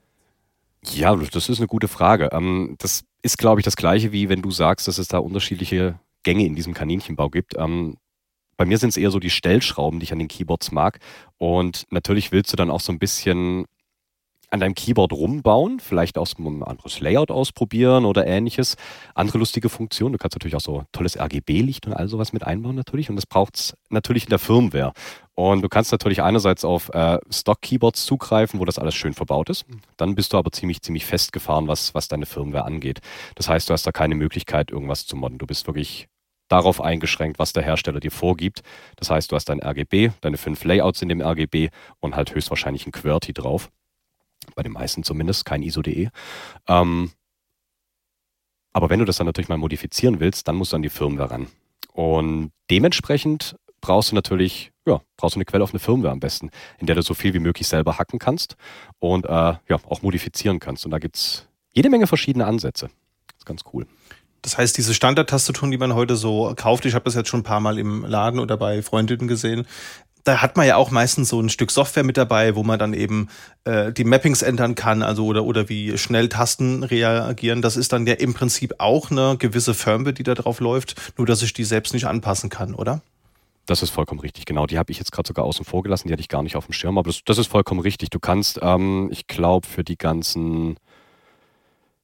Ja, 0.94 1.14
das 1.17 1.49
ist 1.49 1.58
eine 1.58 1.67
gute 1.67 1.88
Frage. 1.88 2.31
Ähm, 2.32 2.76
das 2.79 3.05
ist, 3.23 3.38
glaube 3.38 3.61
ich, 3.61 3.64
das 3.64 3.76
gleiche, 3.76 4.12
wie 4.12 4.29
wenn 4.29 4.43
du 4.43 4.53
sagst, 4.53 4.87
dass 4.87 4.99
es 4.99 5.08
da 5.08 5.19
unterschiedliche 5.19 5.99
Gänge 6.23 6.47
in 6.47 6.55
diesem 6.55 6.75
Kaninchenbau 6.75 7.29
gibt. 7.29 7.55
Ähm, 7.58 7.97
bei 8.56 8.64
mir 8.64 8.79
sind 8.79 8.91
es 8.91 8.97
eher 8.97 9.11
so 9.11 9.19
die 9.19 9.31
Stellschrauben, 9.31 9.99
die 9.99 10.05
ich 10.05 10.12
an 10.12 10.20
den 10.20 10.29
Keyboards 10.29 10.70
mag. 10.70 11.00
Und 11.38 11.85
natürlich 11.91 12.31
willst 12.31 12.52
du 12.52 12.56
dann 12.56 12.70
auch 12.70 12.81
so 12.81 12.93
ein 12.93 13.00
bisschen 13.00 13.67
an 14.51 14.61
deinem 14.61 14.75
Keyboard 14.75 15.13
rumbauen, 15.13 15.81
vielleicht 15.81 16.19
auch 16.19 16.29
ein 16.39 16.63
anderes 16.63 17.01
Layout 17.01 17.31
ausprobieren 17.31 18.05
oder 18.05 18.27
ähnliches. 18.27 18.77
Andere 19.15 19.39
lustige 19.39 19.69
Funktionen. 19.69 20.13
Du 20.13 20.19
kannst 20.19 20.37
natürlich 20.37 20.57
auch 20.57 20.61
so 20.61 20.85
tolles 20.93 21.19
RGB-Licht 21.19 21.87
und 21.87 21.93
all 21.93 22.09
sowas 22.09 22.33
mit 22.33 22.45
einbauen 22.45 22.77
natürlich. 22.77 23.11
Und 23.11 23.17
das 23.17 23.27
braucht 23.27 23.57
es 23.57 23.77
natürlich 23.91 24.25
in 24.25 24.31
der 24.31 24.39
Firmware. 24.39 24.93
Und 25.35 25.63
du 25.63 25.69
kannst 25.69 25.93
natürlich 25.93 26.23
einerseits 26.23 26.65
auf 26.65 26.89
äh, 26.95 27.19
Stock-Keyboards 27.31 28.07
zugreifen, 28.07 28.59
wo 28.61 28.65
das 28.65 28.79
alles 28.79 28.95
schön 28.95 29.13
verbaut 29.13 29.51
ist. 29.51 29.67
Dann 29.97 30.15
bist 30.15 30.33
du 30.33 30.39
aber 30.39 30.51
ziemlich, 30.53 30.81
ziemlich 30.81 31.05
festgefahren, 31.05 31.69
was, 31.69 31.95
was 31.95 32.09
deine 32.09 32.25
Firmware 32.25 32.65
angeht. 32.65 33.01
Das 33.35 33.49
heißt, 33.49 33.69
du 33.69 33.73
hast 33.73 33.87
da 33.87 33.93
keine 33.93 34.15
Möglichkeit, 34.15 34.71
irgendwas 34.71 35.07
zu 35.07 35.17
modden. 35.17 35.39
Du 35.39 35.47
bist 35.47 35.67
wirklich 35.67 36.09
darauf 36.49 36.81
eingeschränkt, 36.81 37.39
was 37.39 37.53
der 37.53 37.65
Hersteller 37.65 38.01
dir 38.01 38.13
vorgibt. 38.13 38.63
Das 38.97 39.11
heißt, 39.11 39.31
du 39.31 39.37
hast 39.37 39.49
dein 39.49 39.61
RGB, 39.61 40.11
deine 40.21 40.39
fünf 40.39 40.65
Layouts 40.65 41.03
in 41.03 41.09
dem 41.09 41.21
RGB 41.21 41.69
und 42.01 42.17
halt 42.17 42.35
höchstwahrscheinlich 42.35 42.87
ein 42.87 42.93
QWERTY 42.93 43.33
drauf. 43.33 43.71
Bei 44.55 44.63
den 44.63 44.73
meisten 44.73 45.03
zumindest, 45.03 45.45
kein 45.45 45.63
ISO.de. 45.63 46.09
Ähm, 46.69 47.11
aber 48.73 48.91
wenn 48.91 48.99
du 48.99 49.05
das 49.05 49.17
dann 49.17 49.27
natürlich 49.27 49.49
mal 49.49 49.57
modifizieren 49.57 50.21
willst, 50.21 50.49
dann 50.49 50.57
musst 50.57 50.73
du 50.73 50.77
an 50.77 50.83
die 50.83 50.91
Firmware 50.91 51.31
ran. 51.31 51.47
Und 51.93 52.53
dementsprechend 52.71 53.57
brauchst 53.81 54.11
du 54.11 54.15
natürlich, 54.15 54.73
ja, 54.87 55.01
brauchst 55.17 55.37
du 55.37 55.41
eine 55.41 55.65
eine 55.65 55.79
Firmware 55.79 56.13
am 56.13 56.21
besten, 56.21 56.51
in 56.79 56.87
der 56.87 56.97
du 56.97 57.03
so 57.03 57.15
viel 57.15 57.33
wie 57.33 57.39
möglich 57.39 57.69
selber 57.69 57.99
hacken 57.99 58.19
kannst 58.19 58.57
und 58.99 59.25
äh, 59.25 59.29
ja, 59.29 59.81
auch 59.89 60.03
modifizieren 60.03 60.61
kannst. 60.61 60.85
Und 60.85 60.91
da 60.91 60.99
gibt 60.99 61.17
es 61.17 61.47
jede 61.73 61.89
Menge 61.89 62.07
verschiedene 62.07 62.47
Ansätze. 62.47 62.91
Das 63.29 63.39
ist 63.39 63.47
ganz 63.47 63.63
cool. 63.73 63.87
Das 64.43 64.59
heißt, 64.59 64.77
diese 64.77 64.95
Standard-Tastaturen, 64.95 65.71
die 65.71 65.79
man 65.79 65.95
heute 65.95 66.15
so 66.15 66.53
kauft, 66.55 66.85
ich 66.85 66.95
habe 66.95 67.05
das 67.05 67.15
jetzt 67.15 67.29
schon 67.29 67.41
ein 67.41 67.45
paar 67.45 67.61
Mal 67.61 67.79
im 67.79 68.05
Laden 68.05 68.39
oder 68.39 68.57
bei 68.57 68.83
Freundinnen 68.83 69.27
gesehen, 69.27 69.67
da 70.26 70.43
hat 70.43 70.56
man 70.56 70.67
ja 70.67 70.76
auch 70.76 70.90
meistens 70.90 71.28
so 71.28 71.40
ein 71.40 71.49
Stück 71.49 71.70
Software 71.70 72.02
mit 72.02 72.17
dabei, 72.17 72.56
wo 72.56 72.64
man 72.64 72.81
dann 72.81 72.94
eben 72.94 73.28
äh, 73.64 73.93
die 73.93 74.02
Mappings 74.02 74.43
ändern 74.43 74.75
kann, 74.75 75.02
also 75.02 75.25
oder, 75.25 75.44
oder 75.44 75.69
wie 75.69 75.96
schnell 75.99 76.28
Tasten 76.28 76.82
reagieren. 76.82 77.62
Das 77.62 77.76
ist 77.76 77.93
dann 77.93 78.06
ja 78.08 78.14
im 78.14 78.34
Prinzip 78.34 78.75
auch 78.78 79.12
eine 79.12 79.37
gewisse 79.38 79.73
Firmware, 79.73 80.12
die 80.12 80.25
da 80.25 80.34
drauf 80.34 80.58
läuft, 80.58 81.14
nur 81.17 81.28
dass 81.28 81.43
ich 81.43 81.52
die 81.52 81.62
selbst 81.62 81.94
nicht 81.94 82.06
anpassen 82.06 82.50
kann, 82.50 82.75
oder? 82.75 83.02
Das 83.67 83.82
ist 83.82 83.90
vollkommen 83.90 84.20
richtig, 84.20 84.46
genau. 84.46 84.67
Die 84.67 84.78
habe 84.78 84.90
ich 84.90 84.99
jetzt 84.99 85.12
gerade 85.12 85.28
sogar 85.28 85.44
außen 85.44 85.64
vor 85.64 85.84
gelassen, 85.84 86.08
die 86.08 86.12
hatte 86.12 86.20
ich 86.20 86.28
gar 86.28 86.43
nicht 86.43 86.56
auf 86.56 86.67
dem 86.67 86.73
Schirm, 86.73 86.99
aber 86.99 87.11
das, 87.11 87.23
das 87.25 87.38
ist 87.38 87.46
vollkommen 87.46 87.81
richtig. 87.81 88.11
Du 88.11 88.19
kannst, 88.19 88.58
ähm, 88.62 89.08
ich 89.12 89.28
glaube, 89.28 89.67
für 89.67 89.84
die 89.84 89.96
ganzen, 89.96 90.76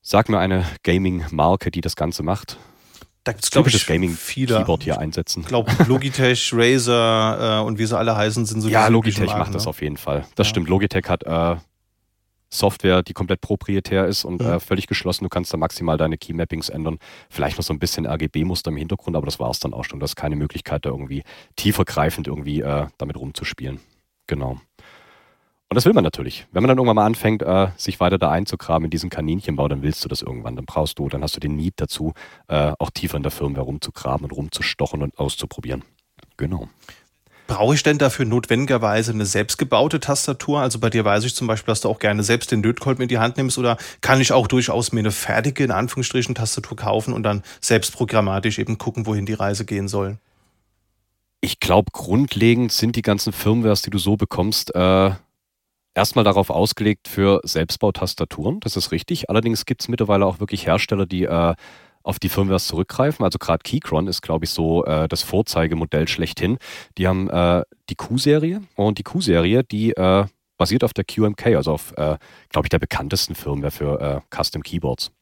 sag 0.00 0.28
mir 0.28 0.38
eine 0.38 0.64
Gaming-Marke, 0.84 1.72
die 1.72 1.80
das 1.80 1.96
Ganze 1.96 2.22
macht. 2.22 2.56
Da 3.24 3.32
gibt 3.32 3.44
es, 3.44 3.50
glaube 3.50 3.68
ich, 3.68 3.86
Gaming 3.86 4.14
viele. 4.14 4.58
Keyboard 4.58 4.82
hier 4.82 4.98
einsetzen. 4.98 5.42
Ich 5.42 5.48
glaube, 5.48 5.70
Logitech, 5.86 6.52
Razer 6.52 7.60
äh, 7.60 7.64
und 7.64 7.78
wie 7.78 7.86
sie 7.86 7.96
alle 7.96 8.16
heißen, 8.16 8.46
sind 8.46 8.60
so 8.60 8.68
Ja, 8.68 8.88
Logitech 8.88 9.26
Marken, 9.26 9.38
macht 9.38 9.50
ne? 9.50 9.54
das 9.54 9.66
auf 9.66 9.80
jeden 9.80 9.96
Fall. 9.96 10.26
Das 10.34 10.48
ja. 10.48 10.50
stimmt. 10.50 10.68
Logitech 10.68 11.08
hat 11.08 11.22
äh, 11.22 11.56
Software, 12.52 13.02
die 13.02 13.12
komplett 13.12 13.40
proprietär 13.40 14.06
ist 14.06 14.24
und 14.24 14.42
mhm. 14.42 14.48
äh, 14.48 14.60
völlig 14.60 14.86
geschlossen. 14.86 15.24
Du 15.24 15.30
kannst 15.30 15.52
da 15.52 15.56
maximal 15.56 15.96
deine 15.96 16.18
Key-Mappings 16.18 16.68
ändern. 16.68 16.98
Vielleicht 17.30 17.56
noch 17.56 17.64
so 17.64 17.72
ein 17.72 17.78
bisschen 17.78 18.06
RGB-Muster 18.06 18.70
im 18.70 18.76
Hintergrund, 18.76 19.16
aber 19.16 19.26
das 19.26 19.40
war 19.40 19.50
es 19.50 19.60
dann 19.60 19.72
auch 19.72 19.84
schon. 19.84 20.00
Du 20.00 20.04
hast 20.04 20.16
keine 20.16 20.36
Möglichkeit, 20.36 20.84
da 20.84 20.90
irgendwie 20.90 21.22
tiefergreifend 21.56 22.26
irgendwie 22.26 22.60
äh, 22.60 22.86
damit 22.98 23.16
rumzuspielen. 23.16 23.80
Genau. 24.26 24.60
Und 25.72 25.76
das 25.76 25.86
will 25.86 25.94
man 25.94 26.04
natürlich. 26.04 26.46
Wenn 26.52 26.62
man 26.62 26.68
dann 26.68 26.76
irgendwann 26.76 26.96
mal 26.96 27.06
anfängt, 27.06 27.40
äh, 27.40 27.68
sich 27.78 27.98
weiter 27.98 28.18
da 28.18 28.30
einzugraben 28.30 28.84
in 28.84 28.90
diesen 28.90 29.08
Kaninchenbau, 29.08 29.68
dann 29.68 29.80
willst 29.80 30.04
du 30.04 30.08
das 30.10 30.20
irgendwann. 30.20 30.54
Dann 30.54 30.66
brauchst 30.66 30.98
du, 30.98 31.08
dann 31.08 31.22
hast 31.22 31.34
du 31.34 31.40
den 31.40 31.56
Need 31.56 31.72
dazu, 31.78 32.12
äh, 32.48 32.72
auch 32.78 32.90
tiefer 32.90 33.16
in 33.16 33.22
der 33.22 33.32
Firmware 33.32 33.64
rumzugraben 33.64 34.26
und 34.26 34.32
rumzustochen 34.32 35.00
und 35.00 35.18
auszuprobieren. 35.18 35.82
Genau. 36.36 36.68
Brauche 37.46 37.74
ich 37.74 37.82
denn 37.82 37.96
dafür 37.96 38.26
notwendigerweise 38.26 39.12
eine 39.12 39.24
selbstgebaute 39.24 39.98
Tastatur? 39.98 40.60
Also 40.60 40.78
bei 40.78 40.90
dir 40.90 41.06
weiß 41.06 41.24
ich 41.24 41.34
zum 41.34 41.46
Beispiel, 41.46 41.72
dass 41.72 41.80
du 41.80 41.88
auch 41.88 42.00
gerne 42.00 42.22
selbst 42.22 42.52
den 42.52 42.62
Lötkolben 42.62 43.00
in 43.00 43.08
die 43.08 43.16
Hand 43.16 43.38
nimmst 43.38 43.56
oder 43.56 43.78
kann 44.02 44.20
ich 44.20 44.32
auch 44.32 44.48
durchaus 44.48 44.92
mir 44.92 45.00
eine 45.00 45.10
fertige, 45.10 45.64
in 45.64 45.70
Anführungsstrichen, 45.70 46.34
Tastatur 46.34 46.76
kaufen 46.76 47.14
und 47.14 47.22
dann 47.22 47.42
selbst 47.62 47.94
programmatisch 47.94 48.58
eben 48.58 48.76
gucken, 48.76 49.06
wohin 49.06 49.24
die 49.24 49.32
Reise 49.32 49.64
gehen 49.64 49.88
soll? 49.88 50.18
Ich 51.40 51.60
glaube, 51.60 51.92
grundlegend 51.92 52.72
sind 52.72 52.94
die 52.94 53.00
ganzen 53.00 53.32
Firmwares, 53.32 53.80
die 53.80 53.88
du 53.90 53.96
so 53.96 54.18
bekommst, 54.18 54.74
äh, 54.74 55.12
erstmal 55.94 56.24
darauf 56.24 56.50
ausgelegt 56.50 57.08
für 57.08 57.40
Selbstbautastaturen, 57.44 58.60
das 58.60 58.76
ist 58.76 58.92
richtig. 58.92 59.30
Allerdings 59.30 59.66
gibt 59.66 59.82
es 59.82 59.88
mittlerweile 59.88 60.26
auch 60.26 60.40
wirklich 60.40 60.66
Hersteller, 60.66 61.06
die 61.06 61.24
äh, 61.24 61.54
auf 62.02 62.18
die 62.18 62.28
Firmwares 62.28 62.66
zurückgreifen. 62.66 63.24
Also 63.24 63.38
gerade 63.38 63.62
Keychron 63.62 64.08
ist, 64.08 64.22
glaube 64.22 64.44
ich, 64.44 64.50
so 64.50 64.84
äh, 64.84 65.08
das 65.08 65.22
Vorzeigemodell 65.22 66.08
schlechthin. 66.08 66.58
Die 66.98 67.06
haben 67.06 67.30
äh, 67.30 67.62
die 67.90 67.94
Q-Serie 67.94 68.62
und 68.76 68.98
die 68.98 69.04
Q-Serie, 69.04 69.64
die 69.64 69.92
äh, 69.92 70.24
basiert 70.58 70.84
auf 70.84 70.92
der 70.92 71.04
QMK, 71.04 71.46
also 71.56 71.72
auf, 71.72 71.92
äh, 71.92 72.18
glaube 72.48 72.66
ich, 72.66 72.70
der 72.70 72.78
bekanntesten 72.78 73.34
Firmware 73.34 73.70
für 73.70 74.00
äh, 74.00 74.20
Custom 74.34 74.62
Keyboards. 74.62 75.12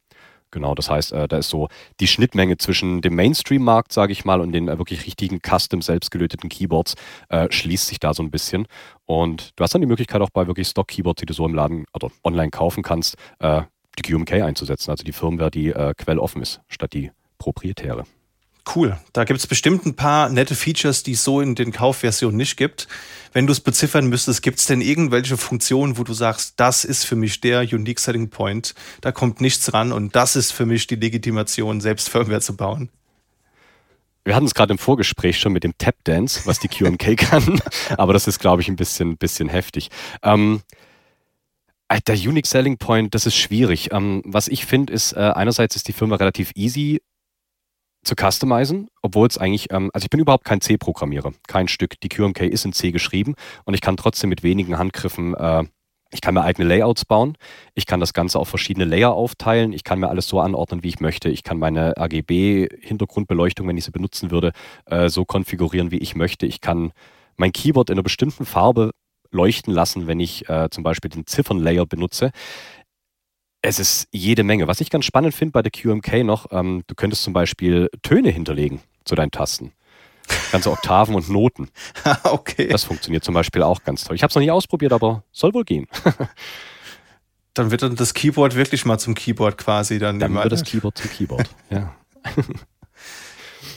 Genau, 0.50 0.74
das 0.74 0.90
heißt, 0.90 1.12
äh, 1.12 1.28
da 1.28 1.38
ist 1.38 1.48
so 1.48 1.68
die 2.00 2.08
Schnittmenge 2.08 2.56
zwischen 2.58 3.02
dem 3.02 3.14
Mainstream-Markt, 3.14 3.92
sage 3.92 4.12
ich 4.12 4.24
mal, 4.24 4.40
und 4.40 4.52
den 4.52 4.68
äh, 4.68 4.78
wirklich 4.78 5.06
richtigen 5.06 5.40
Custom 5.40 5.80
selbstgelöteten 5.80 6.48
Keyboards 6.48 6.94
äh, 7.28 7.46
schließt 7.50 7.86
sich 7.86 8.00
da 8.00 8.14
so 8.14 8.22
ein 8.22 8.30
bisschen. 8.30 8.66
Und 9.06 9.50
du 9.56 9.62
hast 9.62 9.74
dann 9.74 9.80
die 9.80 9.86
Möglichkeit 9.86 10.20
auch 10.22 10.30
bei 10.30 10.46
wirklich 10.46 10.68
Stock-Keyboards, 10.68 11.20
die 11.20 11.26
du 11.26 11.34
so 11.34 11.46
im 11.46 11.54
Laden 11.54 11.84
oder 11.94 12.10
online 12.24 12.50
kaufen 12.50 12.82
kannst, 12.82 13.16
äh, 13.38 13.62
die 13.98 14.02
QMK 14.02 14.42
einzusetzen, 14.42 14.90
also 14.90 15.04
die 15.04 15.12
Firmware, 15.12 15.50
die 15.50 15.68
äh, 15.68 15.94
quelloffen 15.94 16.42
ist, 16.42 16.60
statt 16.68 16.92
die 16.94 17.12
proprietäre. 17.38 18.04
Cool. 18.74 18.98
Da 19.12 19.24
gibt 19.24 19.40
es 19.40 19.46
bestimmt 19.46 19.86
ein 19.86 19.94
paar 19.94 20.28
nette 20.28 20.54
Features, 20.54 21.02
die 21.02 21.12
es 21.12 21.24
so 21.24 21.40
in 21.40 21.54
den 21.54 21.72
Kaufversionen 21.72 22.36
nicht 22.36 22.56
gibt. 22.56 22.88
Wenn 23.32 23.46
du 23.46 23.52
es 23.52 23.60
beziffern 23.60 24.08
müsstest, 24.08 24.42
gibt 24.42 24.58
es 24.58 24.66
denn 24.66 24.80
irgendwelche 24.80 25.36
Funktionen, 25.36 25.98
wo 25.98 26.04
du 26.04 26.12
sagst, 26.12 26.54
das 26.56 26.84
ist 26.84 27.04
für 27.04 27.16
mich 27.16 27.40
der 27.40 27.60
Unique 27.60 28.00
Selling 28.00 28.28
Point, 28.28 28.74
da 29.00 29.12
kommt 29.12 29.40
nichts 29.40 29.72
ran 29.72 29.92
und 29.92 30.14
das 30.16 30.36
ist 30.36 30.52
für 30.52 30.66
mich 30.66 30.86
die 30.86 30.96
Legitimation, 30.96 31.80
selbst 31.80 32.08
Firmware 32.08 32.40
zu 32.40 32.56
bauen? 32.56 32.90
Wir 34.24 34.34
hatten 34.34 34.46
es 34.46 34.54
gerade 34.54 34.72
im 34.72 34.78
Vorgespräch 34.78 35.38
schon 35.38 35.52
mit 35.52 35.64
dem 35.64 35.76
Tap 35.78 35.96
Dance, 36.04 36.42
was 36.44 36.58
die 36.58 36.68
QMK 36.68 37.16
kann, 37.16 37.60
aber 37.96 38.12
das 38.12 38.26
ist, 38.26 38.38
glaube 38.40 38.62
ich, 38.62 38.68
ein 38.68 38.76
bisschen, 38.76 39.16
bisschen 39.16 39.48
heftig. 39.48 39.90
Ähm, 40.22 40.60
äh, 41.88 42.00
der 42.06 42.16
Unique 42.16 42.46
Selling 42.46 42.78
Point, 42.78 43.14
das 43.14 43.26
ist 43.26 43.36
schwierig. 43.36 43.90
Ähm, 43.92 44.22
was 44.24 44.48
ich 44.48 44.66
finde, 44.66 44.92
ist, 44.92 45.12
äh, 45.12 45.20
einerseits 45.34 45.76
ist 45.76 45.88
die 45.88 45.92
Firma 45.92 46.16
relativ 46.16 46.52
easy 46.54 47.00
zu 48.02 48.14
customizen, 48.14 48.88
obwohl 49.02 49.28
es 49.28 49.38
eigentlich, 49.38 49.70
ähm, 49.70 49.90
also 49.92 50.04
ich 50.04 50.10
bin 50.10 50.20
überhaupt 50.20 50.44
kein 50.44 50.60
C-Programmierer, 50.60 51.32
kein 51.46 51.68
Stück. 51.68 52.00
Die 52.00 52.08
QMK 52.08 52.42
ist 52.42 52.64
in 52.64 52.72
C 52.72 52.92
geschrieben 52.92 53.34
und 53.64 53.74
ich 53.74 53.80
kann 53.80 53.96
trotzdem 53.96 54.30
mit 54.30 54.42
wenigen 54.42 54.78
Handgriffen, 54.78 55.34
äh, 55.34 55.64
ich 56.12 56.20
kann 56.20 56.34
mir 56.34 56.42
eigene 56.42 56.66
Layouts 56.66 57.04
bauen, 57.04 57.36
ich 57.74 57.86
kann 57.86 58.00
das 58.00 58.12
Ganze 58.12 58.38
auf 58.38 58.48
verschiedene 58.48 58.84
Layer 58.84 59.12
aufteilen, 59.12 59.72
ich 59.72 59.84
kann 59.84 60.00
mir 60.00 60.08
alles 60.08 60.26
so 60.26 60.40
anordnen, 60.40 60.82
wie 60.82 60.88
ich 60.88 61.00
möchte, 61.00 61.28
ich 61.28 61.44
kann 61.44 61.58
meine 61.58 61.94
RGB-Hintergrundbeleuchtung, 61.96 63.68
wenn 63.68 63.76
ich 63.76 63.84
sie 63.84 63.92
benutzen 63.92 64.30
würde, 64.30 64.52
äh, 64.86 65.08
so 65.08 65.24
konfigurieren, 65.24 65.90
wie 65.90 65.98
ich 65.98 66.16
möchte, 66.16 66.46
ich 66.46 66.60
kann 66.60 66.92
mein 67.36 67.52
Keyboard 67.52 67.90
in 67.90 67.94
einer 67.94 68.02
bestimmten 68.02 68.44
Farbe 68.44 68.90
leuchten 69.30 69.72
lassen, 69.72 70.06
wenn 70.06 70.20
ich 70.20 70.48
äh, 70.48 70.68
zum 70.70 70.82
Beispiel 70.82 71.10
den 71.10 71.26
Ziffernlayer 71.26 71.86
benutze. 71.86 72.32
Es 73.62 73.78
ist 73.78 74.08
jede 74.10 74.42
Menge. 74.42 74.66
Was 74.68 74.80
ich 74.80 74.90
ganz 74.90 75.04
spannend 75.04 75.34
finde 75.34 75.52
bei 75.52 75.62
der 75.62 75.70
QMK 75.70 76.24
noch, 76.24 76.46
ähm, 76.50 76.82
du 76.86 76.94
könntest 76.94 77.22
zum 77.22 77.32
Beispiel 77.32 77.90
Töne 78.02 78.30
hinterlegen 78.30 78.80
zu 79.04 79.14
deinen 79.14 79.30
Tasten. 79.30 79.72
Ganze 80.52 80.70
Oktaven 80.70 81.14
und 81.14 81.28
Noten. 81.28 81.68
okay. 82.24 82.68
Das 82.68 82.84
funktioniert 82.84 83.24
zum 83.24 83.34
Beispiel 83.34 83.62
auch 83.62 83.82
ganz 83.82 84.04
toll. 84.04 84.16
Ich 84.16 84.22
habe 84.22 84.30
es 84.30 84.34
noch 84.34 84.42
nie 84.42 84.50
ausprobiert, 84.50 84.92
aber 84.92 85.24
soll 85.32 85.52
wohl 85.52 85.64
gehen. 85.64 85.88
dann 87.54 87.70
wird 87.70 87.82
dann 87.82 87.96
das 87.96 88.14
Keyboard 88.14 88.54
wirklich 88.54 88.84
mal 88.84 88.98
zum 88.98 89.14
Keyboard 89.14 89.58
quasi. 89.58 89.98
Dann, 89.98 90.18
dann 90.18 90.34
wird 90.34 90.52
das 90.52 90.64
Keyboard 90.64 90.96
zum 90.96 91.10
Keyboard, 91.10 91.50
ja. 91.70 91.94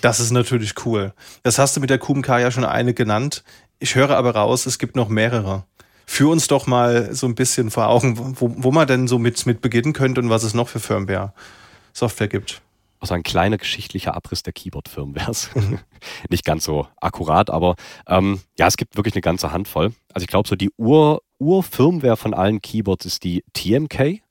Das 0.02 0.20
ist 0.20 0.32
natürlich 0.32 0.86
cool. 0.86 1.13
Das 1.44 1.60
hast 1.60 1.75
du 1.75 1.82
mit 1.82 1.90
der 1.90 1.98
QMK 1.98 2.28
ja 2.40 2.52
schon 2.52 2.66
eine 2.66 2.94
genannt. 2.94 3.44
Ich 3.80 3.96
höre 3.96 4.12
aber 4.12 4.36
raus, 4.36 4.66
es 4.66 4.80
gibt 4.80 4.96
noch 4.96 5.10
mehrere 5.10 5.66
führ 6.06 6.30
uns 6.30 6.48
doch 6.48 6.68
mal 6.68 7.14
so 7.14 7.28
ein 7.28 7.36
bisschen 7.36 7.72
vor 7.72 7.88
Augen, 7.88 8.36
wo, 8.40 8.54
wo 8.58 8.72
man 8.72 8.88
denn 8.88 9.08
so 9.08 9.20
mit, 9.20 9.46
mit 9.46 9.62
beginnen 9.62 9.94
könnte 9.94 10.22
und 10.22 10.30
was 10.30 10.44
es 10.44 10.54
noch 10.54 10.68
für 10.68 10.80
Firmware-Software 10.80 12.28
gibt. 12.28 12.62
Also 13.00 13.16
ein 13.16 13.24
kleiner 13.24 13.58
geschichtlicher 13.58 14.16
Abriss 14.16 14.44
der 14.44 14.54
Keyboard-Firmwares. 14.54 15.50
Nicht 16.30 16.46
ganz 16.46 16.64
so 16.64 16.88
akkurat, 17.02 17.50
aber 17.50 17.76
ähm, 18.08 18.40
ja, 18.58 18.68
es 18.68 18.78
gibt 18.78 18.96
wirklich 18.96 19.14
eine 19.14 19.22
ganze 19.22 19.52
Handvoll. 19.52 19.94
Also 20.14 20.24
ich 20.24 20.30
glaube, 20.30 20.48
so 20.48 20.56
die 20.56 20.72
Ur, 20.78 21.22
Ur-Firmware 21.38 22.16
von 22.16 22.34
allen 22.34 22.62
Keyboards 22.62 23.06
ist 23.06 23.26
die 23.26 23.44
TMK. 23.52 24.22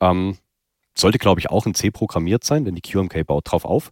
Ähm, 0.00 0.38
sollte, 0.98 1.18
glaube 1.18 1.40
ich, 1.40 1.50
auch 1.50 1.66
in 1.66 1.74
C 1.74 1.90
programmiert 1.90 2.42
sein, 2.42 2.64
denn 2.64 2.74
die 2.74 2.80
QMK 2.80 3.24
baut 3.26 3.52
drauf 3.52 3.64
auf. 3.64 3.90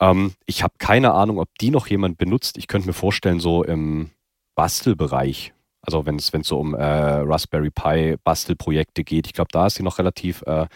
Ähm, 0.00 0.34
ich 0.46 0.62
habe 0.62 0.74
keine 0.78 1.12
Ahnung, 1.12 1.40
ob 1.40 1.48
die 1.60 1.70
noch 1.70 1.86
jemand 1.88 2.18
benutzt. 2.18 2.58
Ich 2.58 2.68
könnte 2.68 2.86
mir 2.86 2.92
vorstellen, 2.92 3.40
so 3.40 3.64
im 3.64 4.10
Bastelbereich 4.54 5.54
also 5.82 6.06
wenn 6.06 6.16
es 6.16 6.30
so 6.42 6.58
um 6.58 6.74
äh, 6.74 6.82
Raspberry 6.82 7.70
Pi 7.70 8.16
Bastelprojekte 8.22 9.04
geht, 9.04 9.26
ich 9.26 9.32
glaube, 9.32 9.48
da 9.52 9.66
ist 9.66 9.74
sie 9.74 9.82
noch 9.82 9.98
relativ 9.98 10.42
äh, 10.42 10.66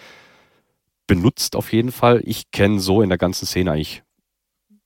benutzt 1.07 1.57
auf 1.57 1.73
jeden 1.73 1.93
Fall. 1.93 2.21
Ich 2.25 2.51
kenne 2.51 2.81
so 2.81 3.03
in 3.03 3.09
der 3.09 3.19
ganzen 3.19 3.47
Szene 3.47 3.73
eigentlich 3.73 4.03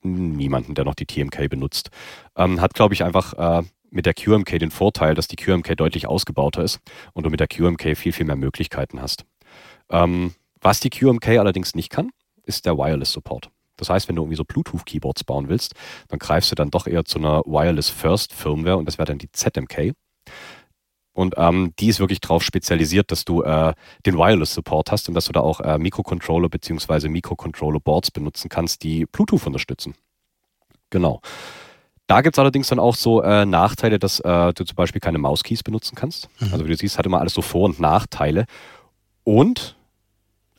niemanden, 0.03 0.75
der 0.75 0.85
noch 0.85 0.95
die 0.95 1.07
TMK 1.07 1.49
benutzt. 1.49 1.91
Ähm, 2.37 2.61
hat, 2.61 2.75
glaube 2.75 2.95
ich, 2.95 3.05
einfach 3.05 3.35
äh, 3.35 3.62
mit 3.91 4.07
der 4.07 4.15
QMK 4.15 4.59
den 4.59 4.71
Vorteil, 4.71 5.15
dass 5.15 5.29
die 5.29 5.37
QMK 5.37 5.77
deutlich 5.77 6.07
ausgebauter 6.07 6.62
ist 6.62 6.81
und 7.12 7.25
du 7.25 7.31
mit 7.31 7.41
der 7.41 7.49
QMK 7.49 7.97
viel, 7.97 8.12
viel 8.12 8.27
mehr 8.27 8.37
Möglichkeiten 8.37 9.00
hast. 9.00 9.25
Ähm, 9.91 10.35
was 10.61 10.81
die 10.81 10.91
QMK 10.91 11.29
allerdings 11.39 11.75
nicht 11.75 11.91
kann, 11.91 12.11
ist 12.45 12.67
der 12.67 12.77
Wireless 12.77 13.12
Support. 13.12 13.50
Das 13.77 13.89
heißt, 13.89 14.09
wenn 14.09 14.17
du 14.17 14.23
irgendwie 14.23 14.37
so 14.37 14.45
Bluetooth-Keyboards 14.45 15.25
bauen 15.25 15.49
willst, 15.49 15.75
dann 16.09 16.19
greifst 16.19 16.50
du 16.50 16.55
dann 16.55 16.71
doch 16.71 16.87
eher 16.87 17.05
zu 17.05 17.19
einer 17.19 17.43
Wireless 17.47 17.89
First 17.89 18.35
Firmware 18.35 18.77
und 18.77 18.87
das 18.87 18.99
wäre 18.99 19.07
dann 19.07 19.19
die 19.19 19.33
ZMK. 19.33 19.95
Und 21.12 21.35
ähm, 21.37 21.75
die 21.79 21.89
ist 21.89 22.00
wirklich 22.00 22.21
darauf 22.21 22.43
spezialisiert, 22.43 23.11
dass 23.11 23.25
du 23.25 23.43
äh, 23.43 23.75
den 24.07 24.17
Wireless-Support 24.17 24.93
hast 24.93 25.09
und 25.09 25.15
dass 25.15 25.27
du 25.27 25.33
da 25.33 25.41
auch 25.41 25.61
äh, 25.61 25.77
Mikrocontroller 25.77 26.49
bzw. 26.49 27.09
Mikrocontroller-Boards 27.09 28.11
benutzen 28.11 28.49
kannst, 28.49 28.83
die 28.85 29.07
Bluetooth 29.07 29.47
unterstützen. 29.47 29.95
Genau. 30.91 31.21
Da 32.07 32.23
gibt 32.23 32.37
es 32.37 32.39
allerdings 32.39 32.69
dann 32.69 32.79
auch 32.79 32.97
so 32.97 33.23
äh, 33.23 33.45
Nachteile, 33.45 33.99
dass 33.99 34.21
äh, 34.21 34.53
du 34.53 34.65
zum 34.65 34.75
Beispiel 34.77 35.00
keine 35.00 35.19
Mauskeys 35.19 35.62
benutzen 35.62 35.95
kannst. 35.95 36.29
Mhm. 36.41 36.53
Also 36.53 36.65
wie 36.65 36.71
du 36.71 36.77
siehst, 36.77 36.99
hat 36.99 37.07
immer 37.07 37.21
alles 37.21 37.35
so 37.35 37.43
Vor- 37.43 37.67
und 37.67 37.81
Nachteile. 37.81 38.47
Und 39.23 39.77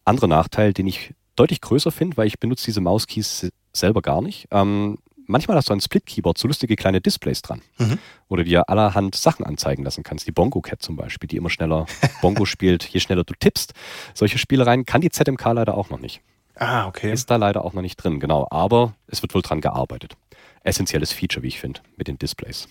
andere 0.06 0.27
Nachteil, 0.27 0.74
den 0.74 0.88
ich 0.88 1.13
deutlich 1.36 1.62
größer 1.62 1.91
finde, 1.91 2.18
weil 2.18 2.27
ich 2.27 2.39
benutze 2.39 2.65
diese 2.65 2.82
Mauskeys 2.82 3.50
selber 3.74 4.01
gar 4.01 4.22
nicht. 4.22 4.48
Ähm, 4.51 4.98
manchmal 5.31 5.57
hast 5.57 5.69
du 5.69 5.73
ein 5.73 5.81
Split-Keyboard, 5.81 6.38
so 6.38 6.47
lustige 6.47 6.75
kleine 6.75 7.01
Displays 7.01 7.41
dran, 7.41 7.61
mhm. 7.77 7.97
wo 8.29 8.35
du 8.35 8.43
dir 8.43 8.69
allerhand 8.69 9.15
Sachen 9.15 9.45
anzeigen 9.45 9.83
lassen 9.83 10.03
kannst. 10.03 10.27
Die 10.27 10.31
Bongo 10.31 10.61
Cat 10.61 10.81
zum 10.81 10.95
Beispiel, 10.95 11.27
die 11.27 11.38
immer 11.38 11.50
schneller 11.50 11.88
Bongo 12.21 12.45
spielt, 12.45 12.83
je 12.83 13.00
schneller 13.00 13.23
du 13.23 13.33
tippst. 13.33 13.73
Solche 14.13 14.38
Spielereien 14.38 14.85
kann 14.85 15.01
die 15.01 15.09
ZMK 15.09 15.43
leider 15.53 15.75
auch 15.75 15.89
noch 15.89 16.00
nicht. 16.00 16.21
Ah, 16.55 16.88
okay. 16.88 17.11
Ist 17.11 17.31
da 17.31 17.38
leider 17.38 17.65
auch 17.65 17.73
noch 17.73 17.81
nicht 17.81 17.97
drin, 17.97 18.19
genau. 18.19 18.47
Aber 18.51 18.93
es 19.07 19.21
wird 19.21 19.33
wohl 19.33 19.41
dran 19.41 19.61
gearbeitet. 19.61 20.15
Essentielles 20.63 21.11
Feature, 21.11 21.41
wie 21.41 21.47
ich 21.47 21.59
finde, 21.59 21.79
mit 21.95 22.07
den 22.07 22.19
Displays. 22.19 22.67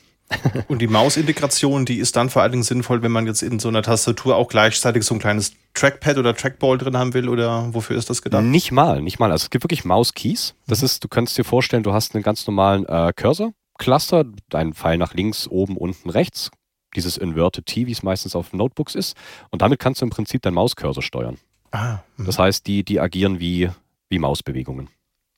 Und 0.69 0.81
die 0.81 0.87
Mausintegration, 0.87 1.85
die 1.85 1.99
ist 1.99 2.17
dann 2.17 2.31
vor 2.31 2.43
allen 2.43 2.53
Dingen 2.53 2.63
sinnvoll, 2.63 3.03
wenn 3.03 3.13
man 3.13 3.27
jetzt 3.27 3.43
in 3.43 3.59
so 3.59 3.69
einer 3.69 3.83
Tastatur 3.83 4.37
auch 4.37 4.49
gleichzeitig 4.49 5.05
so 5.05 5.15
ein 5.15 5.19
kleines 5.19 5.53
Trackpad 5.75 6.19
oder 6.19 6.35
Trackball 6.35 6.79
drin 6.79 6.97
haben 6.97 7.15
will 7.15 7.29
oder 7.29 7.73
wofür 7.75 7.97
ist 7.97 8.11
das 8.11 8.23
gedacht? 8.23 8.45
Nicht 8.45 8.73
mal, 8.73 9.03
nicht 9.03 9.19
mal. 9.19 9.31
Also 9.31 9.45
es 9.45 9.51
gibt 9.51 9.65
wirklich 9.65 9.85
Mauskeys. 9.85 10.55
Das 10.67 10.81
mhm. 10.81 10.87
ist, 10.87 11.05
du 11.05 11.09
kannst 11.09 11.37
dir 11.39 11.45
vorstellen, 11.45 11.83
du 11.83 11.93
hast 11.93 12.15
einen 12.15 12.23
ganz 12.23 12.47
normalen 12.47 12.87
äh, 12.87 13.13
Cursor, 13.15 13.53
Cluster, 13.79 14.25
deinen 14.49 14.75
Pfeil 14.75 14.99
nach 14.99 15.15
links, 15.15 15.49
oben, 15.49 15.77
unten, 15.77 16.11
rechts. 16.11 16.51
Dieses 16.97 17.17
Inverted 17.17 17.67
T, 17.67 17.87
wie 17.87 17.93
es 17.93 18.03
meistens 18.03 18.35
auf 18.35 18.53
Notebooks 18.53 18.97
ist. 18.97 19.17
Und 19.51 19.63
damit 19.63 19.79
kannst 19.79 20.01
du 20.01 20.07
im 20.07 20.11
Prinzip 20.11 20.43
deinen 20.43 20.55
Mauscursor 20.55 21.03
steuern. 21.03 21.39
Ah, 21.71 21.99
mhm. 22.17 22.27
das 22.27 22.39
heißt, 22.39 22.67
die, 22.67 22.85
die 22.85 23.01
agieren 23.01 23.39
wie, 23.39 23.71
wie 24.09 24.19
Mausbewegungen. 24.19 24.89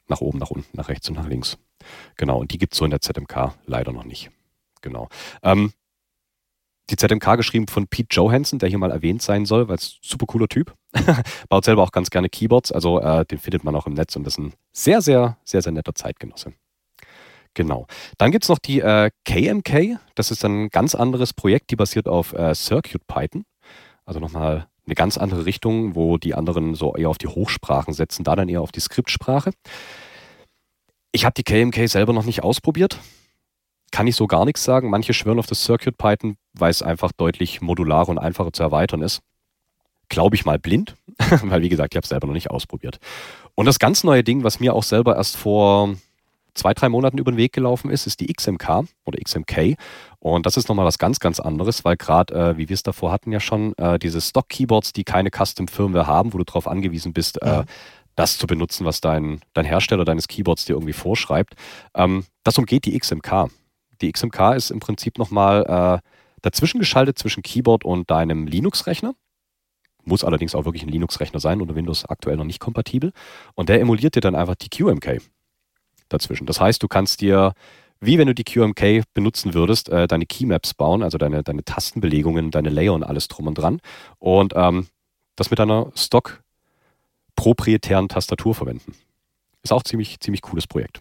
Nach 0.09 0.21
oben, 0.21 0.39
nach 0.39 0.51
unten, 0.51 0.77
nach 0.77 0.89
rechts 0.89 1.09
und 1.09 1.17
nach 1.17 1.29
links. 1.29 1.59
Genau, 2.17 2.39
und 2.39 2.53
die 2.53 2.59
gibt 2.59 2.73
es 2.73 2.79
so 2.79 2.85
in 2.85 2.91
der 2.91 3.01
ZMK 3.01 3.55
leider 3.67 3.93
noch 3.93 4.05
nicht. 4.05 4.31
Genau. 4.83 5.09
Ähm, 5.43 5.73
die 6.91 6.97
ZMK 6.97 7.37
geschrieben 7.37 7.69
von 7.69 7.87
Pete 7.87 8.09
Johansson, 8.11 8.59
der 8.59 8.69
hier 8.69 8.79
mal 8.79 8.91
erwähnt 8.91 9.23
sein 9.23 9.47
soll, 9.47 9.69
weil 9.69 9.77
es 9.77 9.99
super 10.03 10.27
cooler 10.27 10.49
Typ. 10.49 10.75
Baut 11.49 11.65
selber 11.65 11.83
auch 11.83 11.93
ganz 11.93 12.11
gerne 12.11 12.29
Keyboards, 12.29 12.73
also 12.73 13.01
äh, 13.01 13.25
den 13.25 13.39
findet 13.39 13.65
man 13.65 13.75
auch 13.75 13.87
im 13.87 13.95
Netz 13.95 14.15
und 14.17 14.27
ist 14.27 14.39
ein 14.39 14.53
sehr, 14.73 15.01
sehr, 15.01 15.39
sehr, 15.45 15.63
sehr 15.63 15.73
netter 15.73 15.95
Zeitgenosse. 15.95 16.53
Genau. 17.55 17.87
Dann 18.19 18.31
gibt 18.31 18.45
es 18.45 18.49
noch 18.49 18.59
die 18.59 18.81
äh, 18.81 19.11
KMK. 19.25 19.99
Das 20.15 20.31
ist 20.31 20.45
ein 20.45 20.71
ganz 20.71 20.95
anderes 20.95 21.35
Projekt, 21.35 21.71
die 21.71 21.77
basiert 21.77 22.09
auf 22.09 22.33
äh, 22.33 22.55
Circuit 22.55 23.07
Python. 23.07 23.45
Also 24.05 24.21
nochmal 24.21 24.69
eine 24.87 24.95
ganz 24.95 25.19
andere 25.19 25.45
Richtung, 25.45 25.95
wo 25.95 26.17
die 26.17 26.35
anderen 26.35 26.75
so 26.75 26.97
eher 26.97 27.11
auf 27.11 27.19
die 27.19 27.29
Hochsprachen 27.29 27.95
setzen, 27.95 28.25
da 28.25 28.37
dann 28.37 28.49
eher 28.49 28.63
auf 28.63 28.73
die 28.73 28.81
Skriptsprache. 28.81 29.53
Ich 31.13 31.25
habe 31.25 31.35
die 31.35 31.45
KMK 31.45 31.89
selber 31.89 32.13
noch 32.13 32.25
nicht 32.25 32.43
ausprobiert 32.43 32.99
kann 33.93 34.09
ich 34.09 34.17
so 34.17 34.27
gar 34.27 34.45
nichts 34.45 34.65
sagen. 34.65 34.91
Manche 34.91 35.15
schwören 35.15 35.39
auf 35.39 35.47
das 35.47 35.63
Circuit 35.63 35.97
Python, 35.97 36.37
weil 36.55 36.71
es 36.71 36.83
einfach 36.83 37.13
deutlich 37.13 37.61
modularer 37.61 38.09
und 38.09 38.19
einfacher 38.19 38.53
zu 38.53 38.63
erweitern 38.63 39.03
ist. 39.03 39.21
Glaube 40.09 40.35
ich 40.35 40.45
mal 40.45 40.59
blind, 40.59 40.97
weil 41.43 41.63
wie 41.63 41.69
gesagt, 41.69 41.95
ich 41.95 41.97
habe 41.97 42.05
es 42.05 42.09
selber 42.09 42.27
noch 42.27 42.35
nicht 42.35 42.51
ausprobiert. 42.51 42.99
Und 43.55 43.67
das 43.67 43.79
ganz 43.79 44.03
neue 44.03 44.25
Ding, 44.25 44.43
was 44.43 44.59
mir 44.59 44.75
auch 44.75 44.83
selber 44.83 45.17
erst 45.17 45.37
vor 45.37 45.95
zwei, 46.55 46.75
drei 46.75 46.89
Monaten 46.89 47.19
über 47.19 47.33
den 47.33 47.37
Weg 47.37 47.53
gelaufen 47.53 47.91
ist, 47.91 48.07
ist 48.07 48.21
die 48.21 48.33
XMK 48.33 48.85
oder 49.05 49.19
XMK. 49.23 49.77
Und 50.19 50.47
das 50.47 50.57
ist 50.57 50.69
nochmal 50.69 50.87
was 50.87 50.99
ganz, 50.99 51.19
ganz 51.21 51.41
anderes, 51.41 51.85
weil 51.85 51.97
gerade, 51.97 52.35
äh, 52.35 52.59
wie 52.59 52.69
wir 52.69 52.75
es 52.75 52.83
davor 52.83 53.13
hatten 53.13 53.33
ja 53.33 53.41
schon, 53.41 53.77
äh, 53.79 53.99
diese 53.99 54.21
Stock-Keyboards, 54.21 54.93
die 54.93 55.05
keine 55.05 55.31
Custom-Firmware 55.31 56.07
haben, 56.07 56.33
wo 56.33 56.39
du 56.39 56.45
darauf 56.45 56.67
angewiesen 56.67 57.13
bist, 57.13 57.41
äh, 57.43 57.47
ja. 57.47 57.65
das 58.17 58.39
zu 58.39 58.47
benutzen, 58.47 58.85
was 58.85 59.01
dein, 59.01 59.41
dein 59.55 59.65
Hersteller 59.65 60.05
deines 60.05 60.29
Keyboards 60.29 60.65
dir 60.65 60.75
irgendwie 60.75 60.93
vorschreibt. 60.93 61.55
Ähm, 61.95 62.25
das 62.45 62.59
umgeht 62.59 62.85
die 62.85 62.99
XMK. 62.99 63.51
Die 64.01 64.11
XMK 64.11 64.55
ist 64.57 64.71
im 64.71 64.81
Prinzip 64.81 65.19
nochmal 65.19 66.01
äh, 66.03 66.09
dazwischen 66.43 66.79
geschaltet 66.79 67.19
zwischen 67.19 67.43
Keyboard 67.43 67.85
und 67.85 68.11
deinem 68.11 68.47
Linux-Rechner. 68.47 69.15
Muss 70.05 70.25
allerdings 70.25 70.55
auch 70.55 70.65
wirklich 70.65 70.83
ein 70.83 70.89
Linux-Rechner 70.89 71.39
sein 71.39 71.61
oder 71.63 71.77
Windows 71.77 72.05
aktuell 72.05 72.37
noch 72.37 72.45
nicht 72.45 72.59
kompatibel. 72.59 73.13
Und 73.55 73.69
der 73.69 73.81
emuliert 73.81 74.17
dir 74.17 74.21
dann 74.21 74.35
einfach 74.35 74.57
die 74.57 74.69
QMK 74.69 75.21
dazwischen. 76.09 76.47
Das 76.47 76.61
heißt, 76.61 76.83
du 76.83 76.89
kannst 76.89 77.21
dir, 77.21 77.53
wie 78.01 78.19
wenn 78.19 78.27
du 78.27 78.35
die 78.35 78.45
QMK 78.45 79.05
benutzen 79.15 79.55
würdest, 79.55 79.89
äh, 79.89 80.09
deine 80.09 80.27
Keymaps 80.27 80.75
bauen, 80.75 81.03
also 81.03 81.19
deine, 81.19 81.45
deine 81.45 81.65
Tastenbelegungen, 81.65 82.51
deine 82.51 82.71
Layer 82.71 82.95
und 82.95 83.05
alles 83.05 83.29
drum 83.29 83.47
und 83.47 83.55
dran. 83.57 83.81
Und 84.19 84.53
ähm, 84.57 84.89
das 85.37 85.51
mit 85.51 85.61
deiner 85.61 85.93
Stock 85.95 86.43
proprietären 87.37 88.09
Tastatur 88.09 88.55
verwenden. 88.55 88.95
Ist 89.63 89.73
auch 89.73 89.85
ziemlich, 89.85 90.21
ziemlich 90.21 90.43
cooles 90.43 90.67
Projekt. 90.67 91.01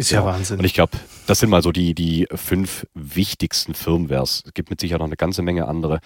Ist 0.00 0.12
ja, 0.12 0.20
ja 0.20 0.24
Wahnsinn. 0.24 0.58
Und 0.58 0.64
ich 0.64 0.72
glaube, 0.72 0.92
das 1.26 1.40
sind 1.40 1.50
mal 1.50 1.62
so 1.62 1.72
die, 1.72 1.94
die 1.94 2.26
fünf 2.34 2.86
wichtigsten 2.94 3.74
Firmwares. 3.74 4.42
Es 4.46 4.54
gibt 4.54 4.70
mit 4.70 4.80
Sicherheit 4.80 5.00
noch 5.00 5.06
eine 5.06 5.16
ganze 5.16 5.42
Menge 5.42 5.68
andere, 5.68 6.00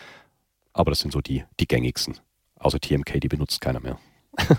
aber 0.73 0.91
das 0.91 0.99
sind 0.99 1.13
so 1.13 1.21
die, 1.21 1.45
die 1.61 1.69
gängigsten. 1.69 2.19
Außer 2.59 2.81
TMK, 2.81 3.21
die 3.21 3.29
benutzt 3.29 3.61
keiner 3.61 3.81
mehr. 3.81 3.99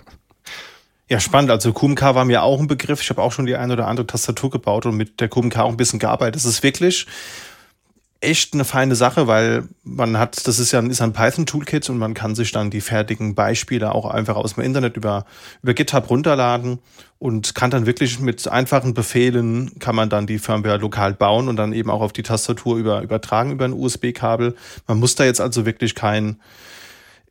Ja, 1.07 1.19
spannend. 1.19 1.51
Also 1.51 1.71
QMK 1.71 2.01
war 2.01 2.25
mir 2.25 2.41
auch 2.41 2.59
ein 2.59 2.65
Begriff. 2.65 2.99
Ich 2.99 3.11
habe 3.11 3.21
auch 3.21 3.31
schon 3.31 3.45
die 3.45 3.55
eine 3.55 3.73
oder 3.73 3.85
andere 3.85 4.07
Tastatur 4.07 4.49
gebaut 4.49 4.87
und 4.87 4.97
mit 4.97 5.21
der 5.21 5.29
QMK 5.29 5.59
auch 5.59 5.69
ein 5.69 5.77
bisschen 5.77 5.99
gearbeitet. 5.99 6.33
Das 6.33 6.45
ist 6.45 6.63
wirklich 6.63 7.05
echt 8.25 8.53
eine 8.53 8.65
feine 8.65 8.95
Sache, 8.95 9.27
weil 9.27 9.69
man 9.83 10.17
hat, 10.17 10.47
das 10.47 10.59
ist 10.59 10.71
ja 10.71 10.79
ist 10.81 11.01
ein 11.01 11.13
Python-Toolkit 11.13 11.89
und 11.89 11.97
man 11.97 12.13
kann 12.13 12.35
sich 12.35 12.51
dann 12.51 12.69
die 12.69 12.81
fertigen 12.81 13.35
Beispiele 13.35 13.93
auch 13.93 14.05
einfach 14.05 14.35
aus 14.35 14.55
dem 14.55 14.63
Internet 14.63 14.97
über, 14.97 15.25
über 15.61 15.73
GitHub 15.73 16.09
runterladen 16.09 16.79
und 17.19 17.55
kann 17.55 17.71
dann 17.71 17.85
wirklich 17.85 18.19
mit 18.19 18.47
einfachen 18.47 18.93
Befehlen 18.93 19.79
kann 19.79 19.95
man 19.95 20.09
dann 20.09 20.27
die 20.27 20.39
Firmware 20.39 20.77
lokal 20.77 21.13
bauen 21.13 21.47
und 21.47 21.55
dann 21.55 21.73
eben 21.73 21.89
auch 21.89 22.01
auf 22.01 22.13
die 22.13 22.23
Tastatur 22.23 22.77
über, 22.77 23.01
übertragen 23.01 23.51
über 23.51 23.65
ein 23.65 23.73
USB-Kabel. 23.73 24.55
Man 24.87 24.99
muss 24.99 25.15
da 25.15 25.23
jetzt 25.23 25.41
also 25.41 25.65
wirklich 25.65 25.95
kein 25.95 26.37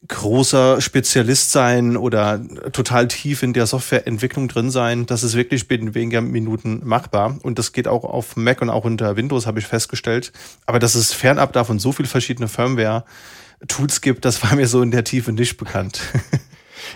großer 0.09 0.81
Spezialist 0.81 1.53
sein 1.53 1.97
oder 1.97 2.41
total 2.73 3.09
tief 3.09 3.43
in 3.43 3.53
der 3.53 3.67
Softwareentwicklung 3.67 4.49
drin 4.49 4.71
sein. 4.71 5.07
Das 5.07 5.23
ist 5.23 5.35
wirklich 5.35 5.69
binnen 5.69 5.95
weniger 5.95 6.21
Minuten 6.21 6.83
machbar. 6.85 7.39
Und 7.43 7.59
das 7.59 7.73
geht 7.73 7.89
auch 7.89 8.05
auf 8.05 8.37
Mac 8.37 8.61
und 8.63 8.71
auch 8.71 8.85
unter 8.85 9.17
Windows, 9.17 9.47
habe 9.47 9.61
ich 9.61 9.67
festgestellt. 9.67 10.33
Aber 10.67 10.79
dass 10.79 10.95
es 10.95 11.13
fernab 11.13 11.53
davon 11.53 11.79
so 11.79 11.93
viele 11.93 12.09
verschiedene 12.09 12.49
Firmware-Tools 12.49 14.01
gibt, 14.01 14.25
das 14.25 14.43
war 14.43 14.55
mir 14.57 14.69
so 14.69 14.83
in 14.83 14.91
der 14.91 15.05
Tiefe 15.05 15.33
nicht 15.33 15.57
bekannt. 15.57 16.01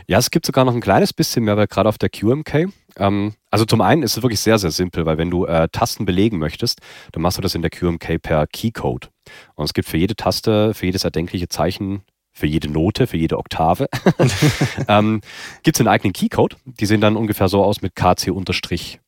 Ja, 0.07 0.19
es 0.19 0.31
gibt 0.31 0.47
sogar 0.47 0.65
noch 0.65 0.75
ein 0.75 0.81
kleines 0.81 1.13
bisschen 1.13 1.45
mehr, 1.45 1.57
weil 1.57 1.67
gerade 1.67 1.89
auf 1.89 1.99
der 1.99 2.11
QMK. 2.11 2.69
Ähm, 2.97 3.35
also 3.51 3.65
zum 3.65 3.81
einen 3.81 4.03
ist 4.03 4.17
es 4.17 4.23
wirklich 4.23 4.41
sehr, 4.41 4.59
sehr 4.59 4.71
simpel, 4.71 5.07
weil 5.07 5.19
wenn 5.19 5.31
du 5.31 5.47
äh, 5.47 5.69
Tasten 5.71 6.05
belegen 6.05 6.39
möchtest, 6.39 6.81
dann 7.13 7.23
machst 7.23 7.39
du 7.39 7.43
das 7.43 7.55
in 7.55 7.63
der 7.63 7.71
QMK 7.71 8.21
per 8.21 8.47
Keycode. 8.47 9.11
Und 9.55 9.65
es 9.65 9.75
gibt 9.75 9.89
für 9.89 9.97
jede 9.97 10.17
Taste, 10.17 10.75
für 10.75 10.87
jedes 10.87 11.05
erdenkliche 11.05 11.49
Zeichen 11.49 12.03
für 12.39 12.47
jede 12.47 12.71
Note, 12.71 13.07
für 13.07 13.17
jede 13.17 13.37
Oktave, 13.37 13.89
ähm, 14.89 15.21
gibt 15.63 15.77
es 15.77 15.81
einen 15.81 15.89
eigenen 15.89 16.13
Keycode. 16.13 16.57
Die 16.65 16.87
sehen 16.87 17.01
dann 17.01 17.17
ungefähr 17.17 17.49
so 17.49 17.65
aus 17.65 17.83
mit 17.83 17.95
KC-N 17.95 18.99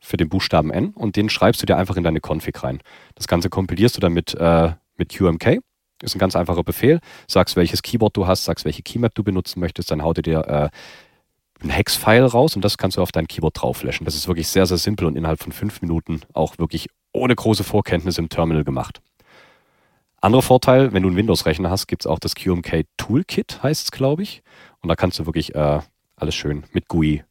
für 0.00 0.16
den 0.16 0.28
Buchstaben 0.28 0.70
N 0.70 0.90
und 0.90 1.16
den 1.16 1.28
schreibst 1.28 1.60
du 1.62 1.66
dir 1.66 1.76
einfach 1.76 1.96
in 1.96 2.04
deine 2.04 2.20
Config 2.20 2.62
rein. 2.62 2.80
Das 3.14 3.26
Ganze 3.26 3.50
kompilierst 3.50 3.96
du 3.96 4.00
dann 4.00 4.12
mit, 4.12 4.34
äh, 4.34 4.72
mit 4.96 5.10
QMK. 5.10 5.58
Ist 6.02 6.16
ein 6.16 6.18
ganz 6.18 6.34
einfacher 6.34 6.64
Befehl. 6.64 7.00
Sagst, 7.28 7.56
welches 7.56 7.82
Keyboard 7.82 8.16
du 8.16 8.26
hast, 8.26 8.44
sagst, 8.44 8.64
welche 8.64 8.82
Keymap 8.82 9.14
du 9.14 9.22
benutzen 9.22 9.60
möchtest, 9.60 9.90
dann 9.90 10.02
haut 10.02 10.18
er 10.18 10.22
dir 10.22 10.40
äh, 10.48 10.68
ein 11.62 11.70
Hex-File 11.70 12.24
raus 12.24 12.56
und 12.56 12.64
das 12.64 12.76
kannst 12.76 12.96
du 12.96 13.02
auf 13.02 13.12
dein 13.12 13.28
Keyboard 13.28 13.62
drauflöschen. 13.62 14.04
Das 14.04 14.14
ist 14.14 14.26
wirklich 14.26 14.48
sehr, 14.48 14.66
sehr 14.66 14.78
simpel 14.78 15.06
und 15.06 15.16
innerhalb 15.16 15.40
von 15.40 15.52
fünf 15.52 15.80
Minuten 15.80 16.22
auch 16.32 16.58
wirklich 16.58 16.88
ohne 17.12 17.34
große 17.34 17.62
Vorkenntnisse 17.62 18.20
im 18.20 18.28
Terminal 18.28 18.64
gemacht. 18.64 19.00
Anderer 20.22 20.42
Vorteil, 20.42 20.92
wenn 20.92 21.02
du 21.02 21.08
einen 21.08 21.16
Windows-Rechner 21.16 21.68
hast, 21.68 21.88
gibt 21.88 22.02
es 22.02 22.06
auch 22.06 22.20
das 22.20 22.36
QMK 22.36 22.84
Toolkit, 22.96 23.60
heißt 23.60 23.86
es, 23.86 23.90
glaube 23.90 24.22
ich. 24.22 24.44
Und 24.80 24.88
da 24.88 24.94
kannst 24.94 25.18
du 25.18 25.26
wirklich 25.26 25.56
äh, 25.56 25.80
alles 26.14 26.36
schön 26.36 26.62
mit 26.72 26.86
GUI, 26.86 27.24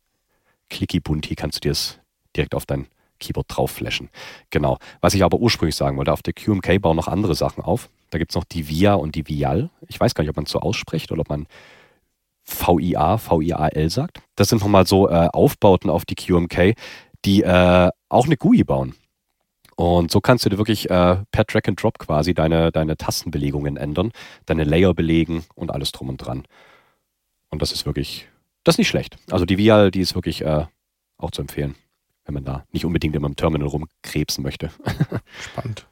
Clicky 0.69 0.99
Bunti, 0.99 1.35
kannst 1.35 1.55
du 1.55 1.59
dir 1.61 1.71
das 1.71 1.99
direkt 2.35 2.53
auf 2.53 2.65
dein 2.65 2.87
Keyboard 3.21 3.45
drauf 3.47 3.71
flashen. 3.71 4.09
Genau. 4.49 4.77
Was 4.99 5.13
ich 5.13 5.23
aber 5.23 5.37
ursprünglich 5.37 5.77
sagen 5.77 5.95
wollte, 5.95 6.11
auf 6.11 6.21
der 6.21 6.33
QMK 6.33 6.81
bauen 6.81 6.97
noch 6.97 7.07
andere 7.07 7.33
Sachen 7.33 7.63
auf. 7.63 7.87
Da 8.09 8.17
gibt 8.17 8.31
es 8.31 8.35
noch 8.35 8.43
die 8.43 8.67
VIA 8.67 8.95
und 8.95 9.15
die 9.15 9.25
VIAL. 9.25 9.69
Ich 9.87 9.97
weiß 9.97 10.13
gar 10.13 10.23
nicht, 10.23 10.29
ob 10.29 10.35
man 10.35 10.43
es 10.43 10.51
so 10.51 10.59
ausspricht 10.59 11.13
oder 11.13 11.21
ob 11.21 11.29
man 11.29 11.47
VIA, 12.45 13.17
VIAL 13.17 13.89
sagt. 13.89 14.21
Das 14.35 14.49
sind 14.49 14.61
nochmal 14.61 14.85
so 14.85 15.07
äh, 15.07 15.29
Aufbauten 15.31 15.89
auf 15.89 16.03
die 16.03 16.15
QMK, 16.15 16.75
die 17.23 17.43
äh, 17.43 17.89
auch 18.09 18.25
eine 18.25 18.35
GUI 18.35 18.65
bauen. 18.65 18.95
Und 19.81 20.11
so 20.11 20.21
kannst 20.21 20.45
du 20.45 20.49
dir 20.49 20.59
wirklich 20.59 20.91
äh, 20.91 21.17
per 21.31 21.43
Drag 21.43 21.63
and 21.65 21.81
Drop 21.81 21.97
quasi 21.97 22.35
deine, 22.35 22.71
deine 22.71 22.97
Tastenbelegungen 22.97 23.77
ändern, 23.77 24.11
deine 24.45 24.63
Layer 24.63 24.93
belegen 24.93 25.43
und 25.55 25.71
alles 25.71 25.91
drum 25.91 26.09
und 26.09 26.17
dran. 26.17 26.43
Und 27.49 27.63
das 27.63 27.71
ist 27.71 27.87
wirklich, 27.87 28.27
das 28.63 28.75
ist 28.75 28.77
nicht 28.77 28.89
schlecht. 28.89 29.17
Also 29.31 29.45
die 29.45 29.57
Vial, 29.57 29.89
die 29.89 30.01
ist 30.01 30.13
wirklich 30.13 30.43
äh, 30.43 30.65
auch 31.17 31.31
zu 31.31 31.41
empfehlen, 31.41 31.73
wenn 32.25 32.35
man 32.35 32.45
da 32.45 32.63
nicht 32.71 32.85
unbedingt 32.85 33.15
immer 33.15 33.25
im 33.25 33.35
Terminal 33.35 33.69
rumkrebsen 33.69 34.43
möchte. 34.43 34.69
Spannend. 35.51 35.87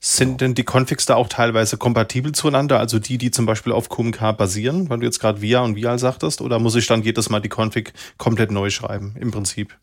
Sind 0.00 0.42
denn 0.42 0.54
die 0.54 0.64
Configs 0.64 1.06
da 1.06 1.14
auch 1.14 1.28
teilweise 1.28 1.78
kompatibel 1.78 2.32
zueinander? 2.32 2.78
Also 2.78 2.98
die, 2.98 3.16
die 3.16 3.30
zum 3.30 3.46
Beispiel 3.46 3.72
auf 3.72 3.88
QMK 3.88 4.36
basieren, 4.36 4.90
weil 4.90 4.98
du 4.98 5.06
jetzt 5.06 5.18
gerade 5.18 5.40
VIA 5.40 5.62
und 5.62 5.76
VIA 5.76 5.96
sagtest? 5.96 6.42
Oder 6.42 6.58
muss 6.58 6.74
ich 6.74 6.86
dann 6.86 7.02
jedes 7.02 7.30
Mal 7.30 7.40
die 7.40 7.48
Config 7.48 7.94
komplett 8.18 8.50
neu 8.50 8.68
schreiben, 8.68 9.14
im 9.18 9.30
Prinzip? 9.30 9.78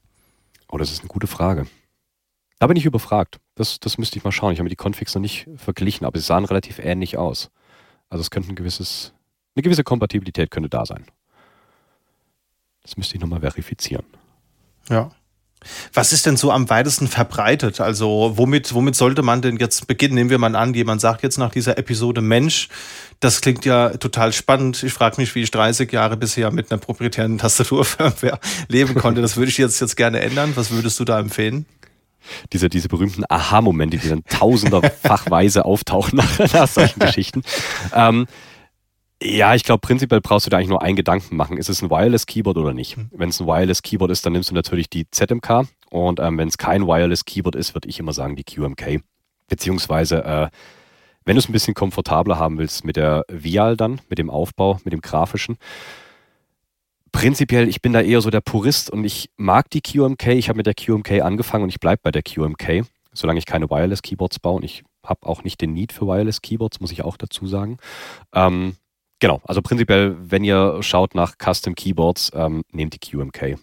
Oh, 0.69 0.77
das 0.77 0.91
ist 0.91 0.99
eine 0.99 1.07
gute 1.07 1.25
Frage. 1.25 1.65
Da 2.59 2.67
bin 2.67 2.77
ich 2.77 2.85
überfragt. 2.85 3.39
Das, 3.55 3.79
das 3.79 3.97
müsste 3.97 4.17
ich 4.17 4.23
mal 4.23 4.31
schauen. 4.31 4.53
Ich 4.53 4.59
habe 4.59 4.65
mir 4.65 4.69
die 4.69 4.75
Configs 4.75 5.13
noch 5.15 5.21
nicht 5.21 5.47
verglichen, 5.57 6.05
aber 6.05 6.19
sie 6.19 6.25
sahen 6.25 6.45
relativ 6.45 6.79
ähnlich 6.79 7.17
aus. 7.17 7.49
Also 8.09 8.21
es 8.21 8.31
könnte 8.31 8.49
ein 8.49 8.55
gewisses, 8.55 9.13
eine 9.55 9.63
gewisse 9.63 9.83
Kompatibilität 9.83 10.49
könnte 10.51 10.69
da 10.69 10.85
sein. 10.85 11.05
Das 12.81 12.97
müsste 12.97 13.15
ich 13.15 13.21
nochmal 13.21 13.41
verifizieren. 13.41 14.05
Ja. 14.89 15.11
Was 15.91 16.13
ist 16.13 16.25
denn 16.25 16.37
so 16.37 16.51
am 16.51 16.69
weitesten 16.69 17.07
verbreitet? 17.07 17.81
Also 17.81 18.33
womit, 18.35 18.73
womit 18.73 18.95
sollte 18.95 19.23
man 19.23 19.41
denn 19.41 19.57
jetzt 19.57 19.87
beginnen? 19.87 20.15
Nehmen 20.15 20.29
wir 20.29 20.37
mal 20.37 20.55
an, 20.55 20.73
jemand 20.73 21.01
sagt 21.01 21.23
jetzt 21.23 21.37
nach 21.37 21.51
dieser 21.51 21.77
Episode, 21.77 22.21
Mensch, 22.21 22.69
das 23.19 23.41
klingt 23.41 23.65
ja 23.65 23.89
total 23.97 24.31
spannend. 24.33 24.81
Ich 24.83 24.93
frage 24.93 25.19
mich, 25.19 25.33
wie 25.35 25.41
ich 25.41 25.51
30 25.51 25.91
Jahre 25.91 26.15
bisher 26.15 26.51
mit 26.51 26.71
einer 26.71 26.79
proprietären 26.79 27.39
Tastaturfirmware 27.39 28.39
leben 28.67 28.95
konnte. 28.95 29.21
Das 29.21 29.35
würde 29.35 29.49
ich 29.49 29.57
jetzt, 29.57 29.81
jetzt 29.81 29.97
gerne 29.97 30.21
ändern. 30.21 30.53
Was 30.55 30.71
würdest 30.71 30.99
du 30.99 31.05
da 31.05 31.19
empfehlen? 31.19 31.65
Diese, 32.53 32.69
diese 32.69 32.88
berühmten 32.88 33.24
Aha-Momente, 33.27 33.98
die 33.98 34.10
dann 34.10 34.24
tausenderfachweise 34.25 35.65
auftauchen 35.65 36.17
nach, 36.17 36.53
nach 36.53 36.67
solchen 36.67 37.00
Geschichten. 37.00 37.41
Ähm, 37.93 38.27
ja, 39.22 39.55
ich 39.55 39.63
glaube, 39.63 39.79
prinzipiell 39.79 40.22
brauchst 40.22 40.46
du 40.46 40.50
da 40.51 40.57
eigentlich 40.57 40.69
nur 40.69 40.84
einen 40.84 40.96
Gedanken 40.96 41.36
machen. 41.36 41.57
Ist 41.57 41.69
es 41.69 41.81
ein 41.81 41.89
Wireless 41.89 42.27
Keyboard 42.27 42.57
oder 42.57 42.74
nicht? 42.74 42.98
Mhm. 42.98 43.10
Wenn 43.12 43.29
es 43.29 43.39
ein 43.39 43.48
Wireless 43.48 43.81
Keyboard 43.81 44.12
ist, 44.12 44.25
dann 44.25 44.34
nimmst 44.34 44.51
du 44.51 44.55
natürlich 44.55 44.89
die 44.89 45.10
ZMK. 45.10 45.67
Und 45.89 46.19
ähm, 46.19 46.38
wenn 46.38 46.48
es 46.48 46.57
kein 46.57 46.86
Wireless 46.86 47.25
Keyboard 47.25 47.55
ist, 47.55 47.74
würde 47.74 47.89
ich 47.89 48.00
immer 48.00 48.13
sagen 48.13 48.36
die 48.36 48.43
QMK. 48.43 49.01
Beziehungsweise, 49.48 50.24
äh, 50.24 50.50
wenn 51.25 51.36
du 51.36 51.39
es 51.39 51.50
ein 51.50 51.53
bisschen 51.53 51.74
komfortabler 51.74 52.38
haben 52.38 52.57
willst 52.60 52.86
mit 52.86 52.96
der 52.96 53.24
Vial 53.27 53.75
dann, 53.75 54.01
mit 54.10 54.19
dem 54.19 54.29
Aufbau, 54.29 54.79
mit 54.84 54.93
dem 54.93 55.01
grafischen. 55.01 55.57
Prinzipiell, 57.11 57.67
ich 57.67 57.81
bin 57.81 57.93
da 57.93 58.01
eher 58.01 58.21
so 58.21 58.29
der 58.29 58.41
Purist 58.41 58.89
und 58.89 59.03
ich 59.03 59.29
mag 59.37 59.69
die 59.69 59.81
QMK. 59.81 60.27
Ich 60.27 60.49
habe 60.49 60.57
mit 60.57 60.65
der 60.65 60.73
QMK 60.73 61.21
angefangen 61.21 61.63
und 61.63 61.69
ich 61.69 61.79
bleibe 61.79 62.01
bei 62.03 62.11
der 62.11 62.23
QMK, 62.23 62.85
solange 63.13 63.39
ich 63.39 63.45
keine 63.45 63.69
Wireless 63.69 64.01
Keyboards 64.01 64.39
baue. 64.39 64.57
Und 64.57 64.63
ich 64.63 64.83
habe 65.03 65.25
auch 65.25 65.43
nicht 65.43 65.61
den 65.61 65.73
Need 65.73 65.93
für 65.93 66.05
Wireless 66.05 66.41
Keyboards, 66.41 66.79
muss 66.79 66.91
ich 66.91 67.03
auch 67.03 67.17
dazu 67.17 67.47
sagen. 67.47 67.77
Ähm, 68.33 68.75
Genau, 69.19 69.41
also 69.45 69.61
prinzipiell, 69.61 70.15
wenn 70.19 70.43
ihr 70.43 70.77
schaut 70.83 71.15
nach 71.15 71.35
Custom 71.43 71.73
Keyboards, 71.73 72.31
ähm, 72.35 72.63
nehmt 72.71 72.93
die 72.93 72.99
QMK. 72.99 73.57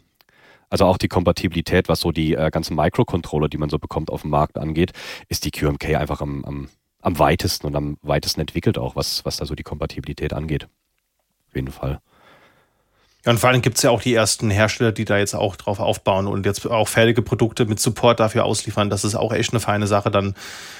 Also 0.68 0.86
auch 0.86 0.98
die 0.98 1.06
Kompatibilität, 1.06 1.88
was 1.88 2.00
so 2.00 2.10
die 2.10 2.34
äh, 2.34 2.50
ganzen 2.50 2.74
Microcontroller, 2.74 3.48
die 3.48 3.58
man 3.58 3.70
so 3.70 3.78
bekommt, 3.78 4.10
auf 4.10 4.22
dem 4.22 4.30
Markt 4.30 4.58
angeht, 4.58 4.92
ist 5.28 5.44
die 5.44 5.52
QMK 5.52 5.94
einfach 5.94 6.20
am, 6.20 6.44
am, 6.44 6.68
am 7.02 7.18
weitesten 7.20 7.68
und 7.68 7.76
am 7.76 7.98
weitesten 8.02 8.40
entwickelt 8.40 8.78
auch, 8.78 8.96
was, 8.96 9.24
was 9.24 9.36
da 9.36 9.46
so 9.46 9.54
die 9.54 9.62
Kompatibilität 9.62 10.32
angeht. 10.32 10.64
Auf 11.48 11.54
jeden 11.54 11.70
Fall. 11.70 12.00
Ja, 13.24 13.32
und 13.32 13.38
vor 13.38 13.48
allem 13.48 13.62
gibt 13.62 13.78
es 13.78 13.82
ja 13.82 13.90
auch 13.90 14.02
die 14.02 14.12
ersten 14.12 14.50
Hersteller, 14.50 14.92
die 14.92 15.06
da 15.06 15.16
jetzt 15.16 15.34
auch 15.34 15.56
drauf 15.56 15.80
aufbauen 15.80 16.26
und 16.26 16.44
jetzt 16.44 16.66
auch 16.66 16.88
fertige 16.88 17.22
Produkte 17.22 17.64
mit 17.64 17.80
Support 17.80 18.20
dafür 18.20 18.44
ausliefern. 18.44 18.90
Das 18.90 19.02
ist 19.02 19.14
auch 19.14 19.32
echt 19.32 19.52
eine 19.52 19.60
feine 19.60 19.86
Sache. 19.86 20.10
Dann 20.10 20.34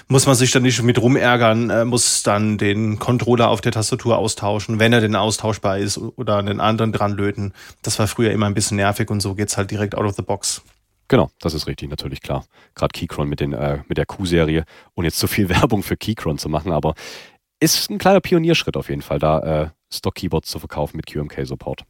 muss 0.08 0.26
man 0.26 0.34
sich 0.34 0.50
dann 0.50 0.62
nicht 0.62 0.82
mit 0.82 1.00
rumärgern, 1.00 1.70
äh, 1.70 1.84
muss 1.86 2.22
dann 2.22 2.58
den 2.58 2.98
Controller 2.98 3.48
auf 3.48 3.62
der 3.62 3.72
Tastatur 3.72 4.18
austauschen, 4.18 4.78
wenn 4.78 4.92
er 4.92 5.00
denn 5.00 5.16
austauschbar 5.16 5.78
ist 5.78 5.96
oder 5.96 6.36
einen 6.36 6.60
anderen 6.60 6.92
dran 6.92 7.12
löten. 7.12 7.54
Das 7.82 7.98
war 7.98 8.06
früher 8.06 8.30
immer 8.30 8.46
ein 8.46 8.54
bisschen 8.54 8.76
nervig 8.76 9.10
und 9.10 9.20
so 9.20 9.34
geht's 9.34 9.56
halt 9.56 9.70
direkt 9.70 9.94
out 9.94 10.04
of 10.04 10.14
the 10.14 10.22
box. 10.22 10.60
Genau, 11.08 11.30
das 11.40 11.54
ist 11.54 11.66
richtig, 11.66 11.88
natürlich 11.88 12.20
klar. 12.20 12.44
Gerade 12.74 12.92
Keychron 12.92 13.28
mit, 13.28 13.40
den, 13.40 13.54
äh, 13.54 13.78
mit 13.88 13.96
der 13.96 14.06
Q-Serie 14.06 14.64
und 14.92 15.04
jetzt 15.04 15.18
zu 15.18 15.28
viel 15.28 15.48
Werbung 15.48 15.82
für 15.82 15.96
Keychron 15.96 16.36
zu 16.36 16.50
machen, 16.50 16.72
aber 16.72 16.94
ist 17.58 17.88
ein 17.88 17.96
kleiner 17.96 18.20
Pionierschritt 18.20 18.76
auf 18.76 18.90
jeden 18.90 19.00
Fall, 19.00 19.18
da 19.18 19.38
äh, 19.62 19.68
Stock-Keyboards 19.90 20.50
zu 20.50 20.58
verkaufen 20.58 20.98
mit 20.98 21.06
QMK-Support. 21.06 21.84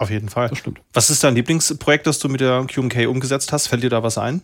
Auf 0.00 0.08
jeden 0.08 0.30
Fall. 0.30 0.48
Das 0.48 0.58
stimmt. 0.58 0.80
Was 0.94 1.10
ist 1.10 1.22
dein 1.22 1.34
Lieblingsprojekt, 1.34 2.06
das 2.06 2.18
du 2.18 2.30
mit 2.30 2.40
der 2.40 2.64
QMK 2.64 3.06
umgesetzt 3.06 3.52
hast? 3.52 3.66
Fällt 3.66 3.82
dir 3.82 3.90
da 3.90 4.02
was 4.02 4.16
ein? 4.16 4.40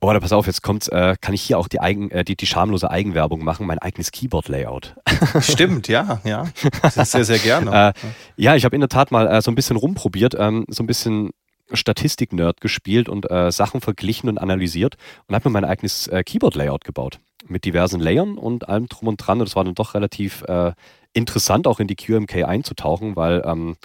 Boah, 0.00 0.14
da 0.14 0.20
pass 0.20 0.32
auf, 0.32 0.46
jetzt 0.46 0.62
kommt, 0.62 0.90
äh, 0.90 1.16
kann 1.20 1.34
ich 1.34 1.42
hier 1.42 1.58
auch 1.58 1.68
die, 1.68 1.80
eigen, 1.80 2.10
äh, 2.10 2.24
die, 2.24 2.34
die 2.34 2.46
schamlose 2.46 2.90
Eigenwerbung 2.90 3.44
machen, 3.44 3.66
mein 3.66 3.78
eigenes 3.78 4.10
Keyboard-Layout. 4.10 4.94
Stimmt, 5.40 5.88
ja, 5.88 6.22
ja. 6.24 6.46
Sehr, 6.90 7.26
sehr 7.26 7.38
gerne. 7.38 7.92
äh, 7.94 8.08
ja, 8.36 8.54
ich 8.54 8.64
habe 8.64 8.74
in 8.74 8.80
der 8.80 8.88
Tat 8.88 9.12
mal 9.12 9.26
äh, 9.26 9.42
so 9.42 9.50
ein 9.50 9.54
bisschen 9.54 9.76
rumprobiert, 9.76 10.34
ähm, 10.38 10.64
so 10.68 10.82
ein 10.82 10.86
bisschen 10.86 11.32
Statistik-Nerd 11.70 12.62
gespielt 12.62 13.10
und 13.10 13.30
äh, 13.30 13.52
Sachen 13.52 13.82
verglichen 13.82 14.30
und 14.30 14.38
analysiert 14.38 14.96
und 15.26 15.34
habe 15.34 15.50
mir 15.50 15.52
mein 15.52 15.66
eigenes 15.66 16.06
äh, 16.06 16.24
Keyboard-Layout 16.24 16.84
gebaut. 16.84 17.20
Mit 17.46 17.66
diversen 17.66 18.00
Layern 18.00 18.38
und 18.38 18.66
allem 18.70 18.86
drum 18.86 19.08
und 19.08 19.18
dran. 19.18 19.40
Und 19.40 19.48
das 19.48 19.56
war 19.56 19.64
dann 19.64 19.74
doch 19.74 19.92
relativ 19.92 20.42
äh, 20.48 20.72
interessant, 21.12 21.66
auch 21.66 21.80
in 21.80 21.86
die 21.86 21.96
QMK 21.96 22.44
einzutauchen, 22.44 23.16
weil 23.16 23.42
ähm, 23.44 23.76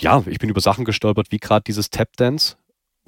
ja, 0.00 0.22
ich 0.26 0.38
bin 0.38 0.50
über 0.50 0.60
Sachen 0.60 0.84
gestolpert, 0.84 1.30
wie 1.30 1.38
gerade 1.38 1.64
dieses 1.66 1.90
Tap-Dance, 1.90 2.56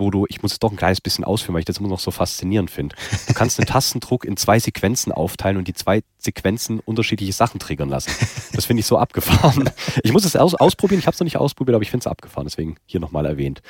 wo 0.01 0.11
du, 0.11 0.27
ich 0.29 0.43
muss 0.43 0.53
es 0.53 0.59
doch 0.59 0.71
ein 0.71 0.77
kleines 0.77 1.01
bisschen 1.01 1.25
ausführen, 1.25 1.55
weil 1.55 1.61
ich 1.61 1.67
das 1.67 1.79
immer 1.79 1.89
noch 1.89 2.01
so 2.01 2.11
faszinierend 2.11 2.71
finde. 2.71 2.97
Du 3.29 3.35
kannst 3.35 3.61
einen 3.61 3.67
Tastendruck 3.69 4.25
in 4.25 4.37
zwei 4.37 4.59
Sequenzen 4.59 5.13
aufteilen 5.13 5.57
und 5.57 5.69
die 5.69 5.75
zwei 5.75 6.03
Sequenzen 6.19 6.81
unterschiedliche 6.81 7.33
Sachen 7.33 7.61
triggern 7.61 7.89
lassen. 7.89 8.11
Das 8.53 8.65
finde 8.65 8.81
ich 8.81 8.87
so 8.87 8.99
abgefahren. 8.99 9.71
Ich 10.03 10.13
muss 10.13 10.25
es 10.25 10.35
aus, 10.37 10.55
ausprobieren, 10.55 10.99
ich 10.99 11.07
habe 11.07 11.15
es 11.15 11.21
noch 11.21 11.25
nicht 11.25 11.37
ausprobiert, 11.37 11.75
aber 11.75 11.83
ich 11.83 11.91
finde 11.91 12.03
es 12.03 12.07
abgefahren, 12.07 12.47
deswegen 12.47 12.77
hier 12.87 13.01
nochmal 13.01 13.27
erwähnt. 13.27 13.63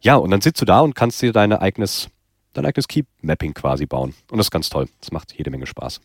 Ja, 0.00 0.16
und 0.16 0.30
dann 0.30 0.40
sitzt 0.40 0.60
du 0.60 0.64
da 0.64 0.80
und 0.80 0.94
kannst 0.94 1.22
dir 1.22 1.32
deine 1.32 1.60
eigenes, 1.60 2.08
dein 2.54 2.66
eigenes 2.66 2.88
Key-Mapping 2.88 3.54
quasi 3.54 3.86
bauen. 3.86 4.14
Und 4.30 4.38
das 4.38 4.46
ist 4.46 4.50
ganz 4.50 4.70
toll. 4.70 4.88
Das 5.00 5.12
macht 5.12 5.34
jede 5.36 5.50
Menge 5.50 5.66
Spaß. 5.66 6.00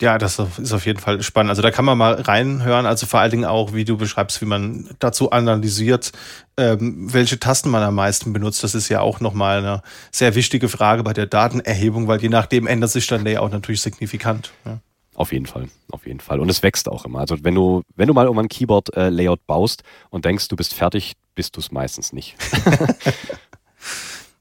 Ja, 0.00 0.16
das 0.16 0.38
ist 0.38 0.72
auf 0.72 0.86
jeden 0.86 0.98
Fall 0.98 1.22
spannend. 1.22 1.50
Also 1.50 1.60
da 1.60 1.70
kann 1.70 1.84
man 1.84 1.98
mal 1.98 2.14
reinhören, 2.14 2.86
also 2.86 3.06
vor 3.06 3.20
allen 3.20 3.30
Dingen 3.30 3.44
auch, 3.44 3.74
wie 3.74 3.84
du 3.84 3.98
beschreibst, 3.98 4.40
wie 4.40 4.46
man 4.46 4.88
dazu 4.98 5.30
analysiert, 5.30 6.12
ähm, 6.56 7.12
welche 7.12 7.38
Tasten 7.38 7.70
man 7.70 7.82
am 7.82 7.94
meisten 7.94 8.32
benutzt. 8.32 8.64
Das 8.64 8.74
ist 8.74 8.88
ja 8.88 9.00
auch 9.00 9.20
nochmal 9.20 9.58
eine 9.58 9.82
sehr 10.10 10.34
wichtige 10.34 10.68
Frage 10.68 11.02
bei 11.02 11.12
der 11.12 11.26
Datenerhebung, 11.26 12.08
weil 12.08 12.20
je 12.22 12.30
nachdem 12.30 12.66
ändert 12.66 12.90
sich 12.90 13.06
dann 13.06 13.24
Layout 13.24 13.52
natürlich 13.52 13.82
signifikant. 13.82 14.52
Ja. 14.64 14.78
Auf 15.16 15.32
jeden 15.32 15.44
Fall, 15.44 15.68
auf 15.90 16.06
jeden 16.06 16.20
Fall. 16.20 16.40
Und 16.40 16.48
es 16.48 16.62
wächst 16.62 16.88
auch 16.88 17.04
immer. 17.04 17.18
Also 17.18 17.36
wenn 17.42 17.54
du, 17.54 17.82
wenn 17.94 18.08
du 18.08 18.14
mal 18.14 18.26
um 18.26 18.38
ein 18.38 18.48
Keyboard-Layout 18.48 19.40
äh, 19.40 19.42
baust 19.46 19.82
und 20.08 20.24
denkst, 20.24 20.48
du 20.48 20.56
bist 20.56 20.72
fertig, 20.72 21.12
bist 21.34 21.56
du 21.56 21.60
es 21.60 21.70
meistens 21.72 22.14
nicht. 22.14 22.36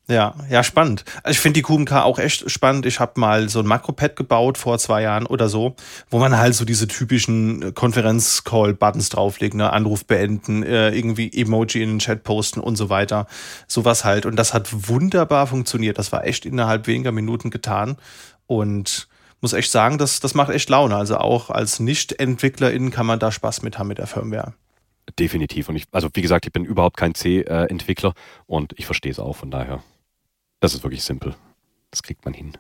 Ja, 0.10 0.34
ja, 0.50 0.64
spannend. 0.64 1.06
Also 1.22 1.38
ich 1.38 1.40
finde 1.40 1.60
die 1.60 1.62
QMK 1.62 1.92
auch 1.98 2.18
echt 2.18 2.50
spannend. 2.50 2.88
Ich 2.88 3.00
habe 3.00 3.20
mal 3.20 3.48
so 3.48 3.60
ein 3.60 3.68
Makropad 3.68 4.16
gebaut 4.16 4.58
vor 4.58 4.80
zwei 4.80 5.04
Jahren 5.04 5.28
oder 5.28 5.50
so, 5.50 5.76
wo 6.10 6.18
man 6.18 6.36
halt 6.36 6.56
so 6.56 6.66
diese 6.66 6.88
typischen 6.88 7.76
Konferenz-Call-Buttons 7.76 9.10
drauflegt, 9.10 9.54
ne? 9.54 9.72
Anruf 9.72 10.06
beenden, 10.06 10.64
äh, 10.64 10.90
irgendwie 10.90 11.32
Emoji 11.32 11.84
in 11.84 11.90
den 11.90 12.00
Chat 12.00 12.24
posten 12.24 12.60
und 12.60 12.76
so 12.76 12.90
weiter. 12.90 13.28
Sowas 13.68 14.04
halt. 14.04 14.26
Und 14.26 14.36
das 14.36 14.56
hat 14.56 14.90
wunderbar 14.90 15.46
funktioniert. 15.46 16.00
Das 16.00 16.12
war 16.12 16.26
echt 16.26 16.44
innerhalb 16.44 16.88
weniger 16.88 17.12
Minuten 17.12 17.52
getan. 17.52 17.96
Und 18.48 19.08
muss 19.42 19.54
echt 19.54 19.70
sagen, 19.70 20.00
das, 20.00 20.20
das 20.20 20.34
macht 20.34 20.50
echt 20.50 20.70
Laune. 20.70 20.96
Also 20.96 21.18
auch 21.18 21.52
als 21.52 21.80
Nicht-EntwicklerInnen 21.80 22.90
kann 22.90 23.06
man 23.06 23.20
da 23.20 23.32
Spaß 23.32 23.62
mit 23.62 23.78
haben 23.78 23.90
mit 23.90 24.00
der 24.00 24.08
Firmware. 24.08 24.54
Definitiv. 25.20 25.70
Und 25.70 25.76
ich, 25.76 25.86
also 25.92 26.10
wie 26.14 26.24
gesagt, 26.24 26.48
ich 26.48 26.52
bin 26.52 26.66
überhaupt 26.66 26.98
kein 26.98 27.14
C-Entwickler 27.14 28.16
und 28.48 28.74
ich 28.76 28.88
verstehe 28.88 29.12
es 29.12 29.20
auch 29.20 29.36
von 29.36 29.52
daher. 29.52 29.84
Das 30.60 30.74
ist 30.74 30.84
wirklich 30.84 31.04
simpel. 31.04 31.36
Das 31.92 32.04
kriegt 32.04 32.26
man 32.26 32.34
hin. 32.34 32.54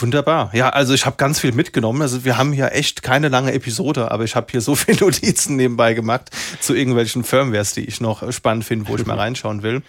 Wunderbar. 0.00 0.50
Ja, 0.54 0.68
also 0.68 0.94
ich 0.94 1.06
habe 1.06 1.16
ganz 1.16 1.40
viel 1.40 1.52
mitgenommen. 1.52 2.02
Also 2.02 2.24
wir 2.24 2.38
haben 2.38 2.52
hier 2.52 2.72
echt 2.72 3.02
keine 3.02 3.28
lange 3.28 3.52
Episode, 3.52 4.12
aber 4.12 4.22
ich 4.24 4.36
habe 4.36 4.46
hier 4.50 4.60
so 4.60 4.74
viele 4.76 4.98
Notizen 5.00 5.56
nebenbei 5.56 5.94
gemacht 5.94 6.30
zu 6.60 6.74
irgendwelchen 6.74 7.24
Firmwares, 7.24 7.72
die 7.72 7.84
ich 7.84 8.00
noch 8.00 8.30
spannend 8.32 8.64
finde, 8.64 8.88
wo 8.88 8.96
ich 8.96 9.06
mal 9.06 9.16
reinschauen 9.18 9.62
will. 9.62 9.82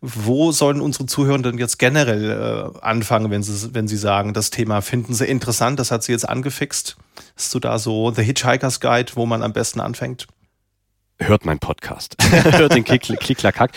Wo 0.00 0.52
sollen 0.52 0.80
unsere 0.80 1.06
Zuhörenden 1.06 1.58
jetzt 1.58 1.80
generell 1.80 2.30
äh, 2.76 2.78
anfangen, 2.82 3.32
wenn 3.32 3.42
sie, 3.42 3.74
wenn 3.74 3.88
sie 3.88 3.96
sagen, 3.96 4.32
das 4.32 4.50
Thema 4.50 4.80
finden 4.80 5.12
sie 5.12 5.26
interessant, 5.26 5.80
das 5.80 5.90
hat 5.90 6.04
sie 6.04 6.12
jetzt 6.12 6.28
angefixt? 6.28 6.96
Hast 7.36 7.52
du 7.52 7.58
da 7.58 7.80
so 7.80 8.12
The 8.12 8.22
Hitchhiker's 8.22 8.78
Guide, 8.78 9.12
wo 9.16 9.26
man 9.26 9.42
am 9.42 9.52
besten 9.52 9.80
anfängt? 9.80 10.28
Hört 11.18 11.44
meinen 11.44 11.58
Podcast. 11.58 12.14
Hört 12.30 12.76
den 12.76 12.84
Klick-Klack-Hack. 12.84 13.72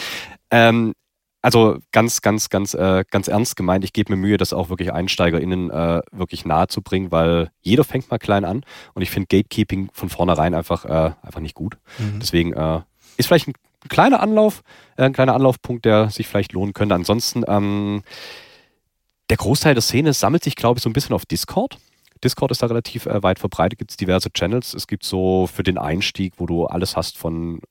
Ähm, 0.51 0.93
also 1.41 1.79
ganz, 1.91 2.21
ganz, 2.21 2.49
ganz, 2.49 2.73
äh, 2.73 3.03
ganz 3.09 3.27
ernst 3.27 3.55
gemeint, 3.55 3.83
ich 3.83 3.93
gebe 3.93 4.13
mir 4.13 4.21
Mühe, 4.21 4.37
das 4.37 4.53
auch 4.53 4.69
wirklich 4.69 4.93
EinsteigerInnen 4.93 5.69
äh, 5.69 6.01
wirklich 6.11 6.45
nahe 6.45 6.67
zu 6.67 6.81
bringen, 6.81 7.11
weil 7.11 7.51
jeder 7.61 7.83
fängt 7.83 8.11
mal 8.11 8.19
klein 8.19 8.45
an 8.45 8.63
und 8.93 9.01
ich 9.01 9.09
finde 9.09 9.27
Gatekeeping 9.27 9.89
von 9.93 10.09
vornherein 10.09 10.53
einfach, 10.53 10.85
äh, 10.85 11.13
einfach 11.21 11.39
nicht 11.39 11.55
gut. 11.55 11.77
Mhm. 11.97 12.19
Deswegen, 12.19 12.53
äh, 12.53 12.81
ist 13.17 13.27
vielleicht 13.27 13.47
ein 13.47 13.53
kleiner 13.89 14.19
Anlauf, 14.19 14.63
äh, 14.97 15.03
ein 15.03 15.13
kleiner 15.13 15.35
Anlaufpunkt, 15.35 15.85
der 15.85 16.09
sich 16.09 16.27
vielleicht 16.27 16.53
lohnen 16.53 16.73
könnte. 16.73 16.95
Ansonsten, 16.95 17.43
ähm, 17.47 18.03
der 19.29 19.37
Großteil 19.37 19.73
der 19.73 19.81
Szene 19.81 20.13
sammelt 20.13 20.43
sich, 20.43 20.55
glaube 20.55 20.77
ich, 20.77 20.83
so 20.83 20.89
ein 20.89 20.93
bisschen 20.93 21.15
auf 21.15 21.25
Discord. 21.25 21.77
Discord 22.23 22.51
ist 22.51 22.61
da 22.61 22.67
relativ 22.67 23.05
äh, 23.05 23.23
weit 23.23 23.39
verbreitet, 23.39 23.79
gibt 23.79 23.91
es 23.91 23.97
diverse 23.97 24.31
Channels. 24.31 24.73
Es 24.73 24.87
gibt 24.87 25.03
so 25.03 25.47
für 25.47 25.63
den 25.63 25.77
Einstieg, 25.77 26.33
wo 26.37 26.45
du 26.45 26.65
alles 26.65 26.95
hast 26.95 27.17
von 27.17 27.61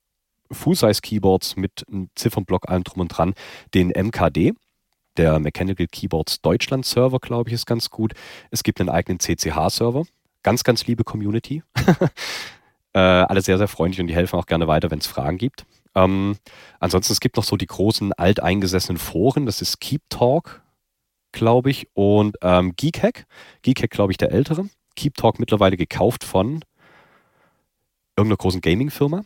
Full-Size-Keyboards 0.52 1.56
mit 1.56 1.84
einem 1.88 2.08
Ziffernblock, 2.14 2.68
allem 2.68 2.84
drum 2.84 3.02
und 3.02 3.08
dran, 3.08 3.34
den 3.74 3.90
MKD. 3.90 4.54
Der 5.16 5.38
Mechanical 5.38 5.86
Keyboards 5.86 6.40
Deutschland 6.40 6.86
Server, 6.86 7.18
glaube 7.18 7.50
ich, 7.50 7.54
ist 7.54 7.66
ganz 7.66 7.90
gut. 7.90 8.14
Es 8.50 8.62
gibt 8.62 8.80
einen 8.80 8.88
eigenen 8.88 9.18
CCH-Server. 9.18 10.04
Ganz, 10.42 10.64
ganz 10.64 10.86
liebe 10.86 11.04
Community. 11.04 11.62
äh, 12.94 12.98
alle 12.98 13.42
sehr, 13.42 13.58
sehr 13.58 13.68
freundlich 13.68 14.00
und 14.00 14.06
die 14.06 14.14
helfen 14.14 14.38
auch 14.38 14.46
gerne 14.46 14.68
weiter, 14.68 14.90
wenn 14.90 15.00
es 15.00 15.06
Fragen 15.06 15.36
gibt. 15.36 15.66
Ähm, 15.94 16.36
ansonsten, 16.78 17.12
es 17.12 17.20
gibt 17.20 17.36
noch 17.36 17.44
so 17.44 17.56
die 17.56 17.66
großen 17.66 18.12
alteingesessenen 18.12 18.98
Foren. 18.98 19.46
Das 19.46 19.60
ist 19.60 19.80
Keep 19.80 20.02
Talk, 20.08 20.62
glaube 21.32 21.70
ich, 21.70 21.88
und 21.94 22.36
ähm, 22.42 22.74
Geekhack. 22.76 23.26
Geekhack, 23.62 23.90
glaube 23.90 24.12
ich, 24.12 24.16
der 24.16 24.32
ältere. 24.32 24.68
Keep 24.96 25.16
Talk 25.16 25.38
mittlerweile 25.38 25.76
gekauft 25.76 26.24
von 26.24 26.60
irgendeiner 28.16 28.36
großen 28.36 28.60
Gaming-Firma. 28.60 29.22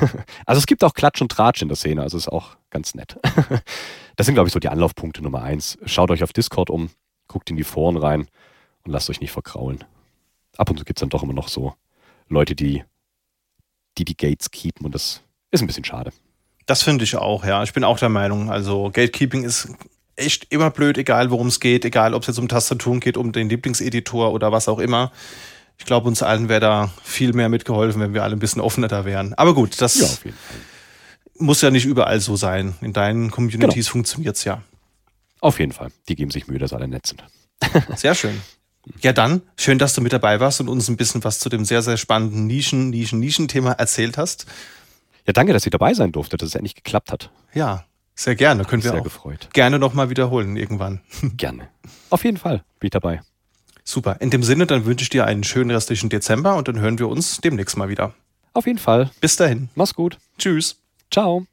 also 0.46 0.58
es 0.58 0.66
gibt 0.66 0.84
auch 0.84 0.94
Klatsch 0.94 1.20
und 1.20 1.30
Tratsch 1.30 1.62
in 1.62 1.68
der 1.68 1.76
Szene, 1.76 2.02
also 2.02 2.16
ist 2.16 2.28
auch 2.28 2.56
ganz 2.70 2.94
nett. 2.94 3.18
das 4.16 4.26
sind, 4.26 4.34
glaube 4.34 4.48
ich, 4.48 4.52
so 4.52 4.60
die 4.60 4.68
Anlaufpunkte 4.68 5.22
Nummer 5.22 5.42
eins. 5.42 5.78
Schaut 5.84 6.10
euch 6.10 6.22
auf 6.22 6.32
Discord 6.32 6.70
um, 6.70 6.90
guckt 7.28 7.50
in 7.50 7.56
die 7.56 7.64
Foren 7.64 7.96
rein 7.96 8.28
und 8.84 8.92
lasst 8.92 9.10
euch 9.10 9.20
nicht 9.20 9.32
verkraulen. 9.32 9.84
Ab 10.56 10.70
und 10.70 10.78
zu 10.78 10.84
gibt 10.84 10.98
es 10.98 11.00
dann 11.00 11.10
doch 11.10 11.22
immer 11.22 11.34
noch 11.34 11.48
so 11.48 11.74
Leute, 12.28 12.54
die, 12.54 12.84
die 13.98 14.04
die 14.04 14.16
Gates 14.16 14.50
keepen 14.50 14.86
und 14.86 14.94
das 14.94 15.22
ist 15.50 15.60
ein 15.60 15.66
bisschen 15.66 15.84
schade. 15.84 16.12
Das 16.66 16.82
finde 16.82 17.04
ich 17.04 17.16
auch, 17.16 17.44
ja. 17.44 17.62
Ich 17.62 17.72
bin 17.72 17.84
auch 17.84 17.98
der 17.98 18.08
Meinung, 18.08 18.50
also 18.50 18.90
Gatekeeping 18.92 19.44
ist 19.44 19.68
echt 20.16 20.46
immer 20.50 20.70
blöd, 20.70 20.98
egal 20.98 21.30
worum 21.30 21.46
es 21.46 21.60
geht, 21.60 21.84
egal 21.84 22.14
ob 22.14 22.22
es 22.22 22.28
jetzt 22.28 22.38
um 22.38 22.48
Tastaturen 22.48 23.00
geht, 23.00 23.16
um 23.16 23.32
den 23.32 23.48
Lieblingseditor 23.48 24.32
oder 24.32 24.50
was 24.50 24.68
auch 24.68 24.78
immer. 24.78 25.12
Ich 25.78 25.84
glaube, 25.84 26.08
uns 26.08 26.22
allen 26.22 26.48
wäre 26.48 26.60
da 26.60 26.90
viel 27.02 27.32
mehr 27.32 27.48
mitgeholfen, 27.48 28.00
wenn 28.00 28.14
wir 28.14 28.22
alle 28.22 28.34
ein 28.34 28.38
bisschen 28.38 28.60
offener 28.60 28.88
da 28.88 29.04
wären. 29.04 29.34
Aber 29.34 29.54
gut, 29.54 29.80
das 29.80 30.22
ja, 30.24 30.30
muss 31.38 31.60
ja 31.60 31.70
nicht 31.70 31.84
überall 31.84 32.20
so 32.20 32.36
sein. 32.36 32.74
In 32.80 32.92
deinen 32.92 33.30
Communities 33.30 33.86
genau. 33.86 33.92
funktioniert 33.92 34.36
es 34.36 34.44
ja. 34.44 34.62
Auf 35.40 35.60
jeden 35.60 35.72
Fall. 35.72 35.90
Die 36.08 36.16
geben 36.16 36.30
sich 36.30 36.48
Mühe, 36.48 36.58
dass 36.58 36.72
alle 36.72 36.88
nett 36.88 37.06
sind. 37.06 37.22
Sehr 37.96 38.14
schön. 38.14 38.40
Ja, 39.00 39.12
dann, 39.12 39.42
schön, 39.56 39.78
dass 39.78 39.94
du 39.94 40.00
mit 40.00 40.12
dabei 40.12 40.40
warst 40.40 40.60
und 40.60 40.68
uns 40.68 40.88
ein 40.88 40.96
bisschen 40.96 41.24
was 41.24 41.40
zu 41.40 41.48
dem 41.48 41.64
sehr, 41.64 41.82
sehr 41.82 41.96
spannenden 41.96 42.46
Nischen, 42.46 42.90
Nischen, 42.90 43.18
Nischen-Thema 43.18 43.72
erzählt 43.72 44.16
hast. 44.16 44.46
Ja, 45.26 45.32
danke, 45.32 45.52
dass 45.52 45.66
ich 45.66 45.70
dabei 45.70 45.92
sein 45.92 46.12
durfte, 46.12 46.36
dass 46.36 46.50
es 46.50 46.54
endlich 46.54 46.76
geklappt 46.76 47.10
hat. 47.10 47.30
Ja, 47.52 47.84
sehr 48.14 48.36
gerne. 48.36 48.64
Können 48.64 48.84
wir 48.84 48.92
sehr 48.92 49.00
auch 49.00 49.04
gefreut. 49.04 49.48
gerne 49.52 49.78
nochmal 49.78 50.08
wiederholen 50.08 50.56
irgendwann. 50.56 51.00
Gerne. 51.36 51.68
Auf 52.10 52.24
jeden 52.24 52.36
Fall 52.36 52.64
bin 52.78 52.86
ich 52.86 52.92
dabei. 52.92 53.20
Super. 53.88 54.16
In 54.20 54.30
dem 54.30 54.42
Sinne, 54.42 54.66
dann 54.66 54.84
wünsche 54.84 55.04
ich 55.04 55.10
dir 55.10 55.24
einen 55.24 55.44
schönen 55.44 55.70
restlichen 55.70 56.10
Dezember 56.10 56.56
und 56.56 56.68
dann 56.68 56.80
hören 56.80 56.98
wir 56.98 57.08
uns 57.08 57.38
demnächst 57.38 57.76
mal 57.76 57.88
wieder. 57.88 58.14
Auf 58.52 58.66
jeden 58.66 58.78
Fall. 58.78 59.10
Bis 59.20 59.36
dahin. 59.36 59.68
Mach's 59.74 59.94
gut. 59.94 60.18
Tschüss. 60.38 60.76
Ciao. 61.10 61.46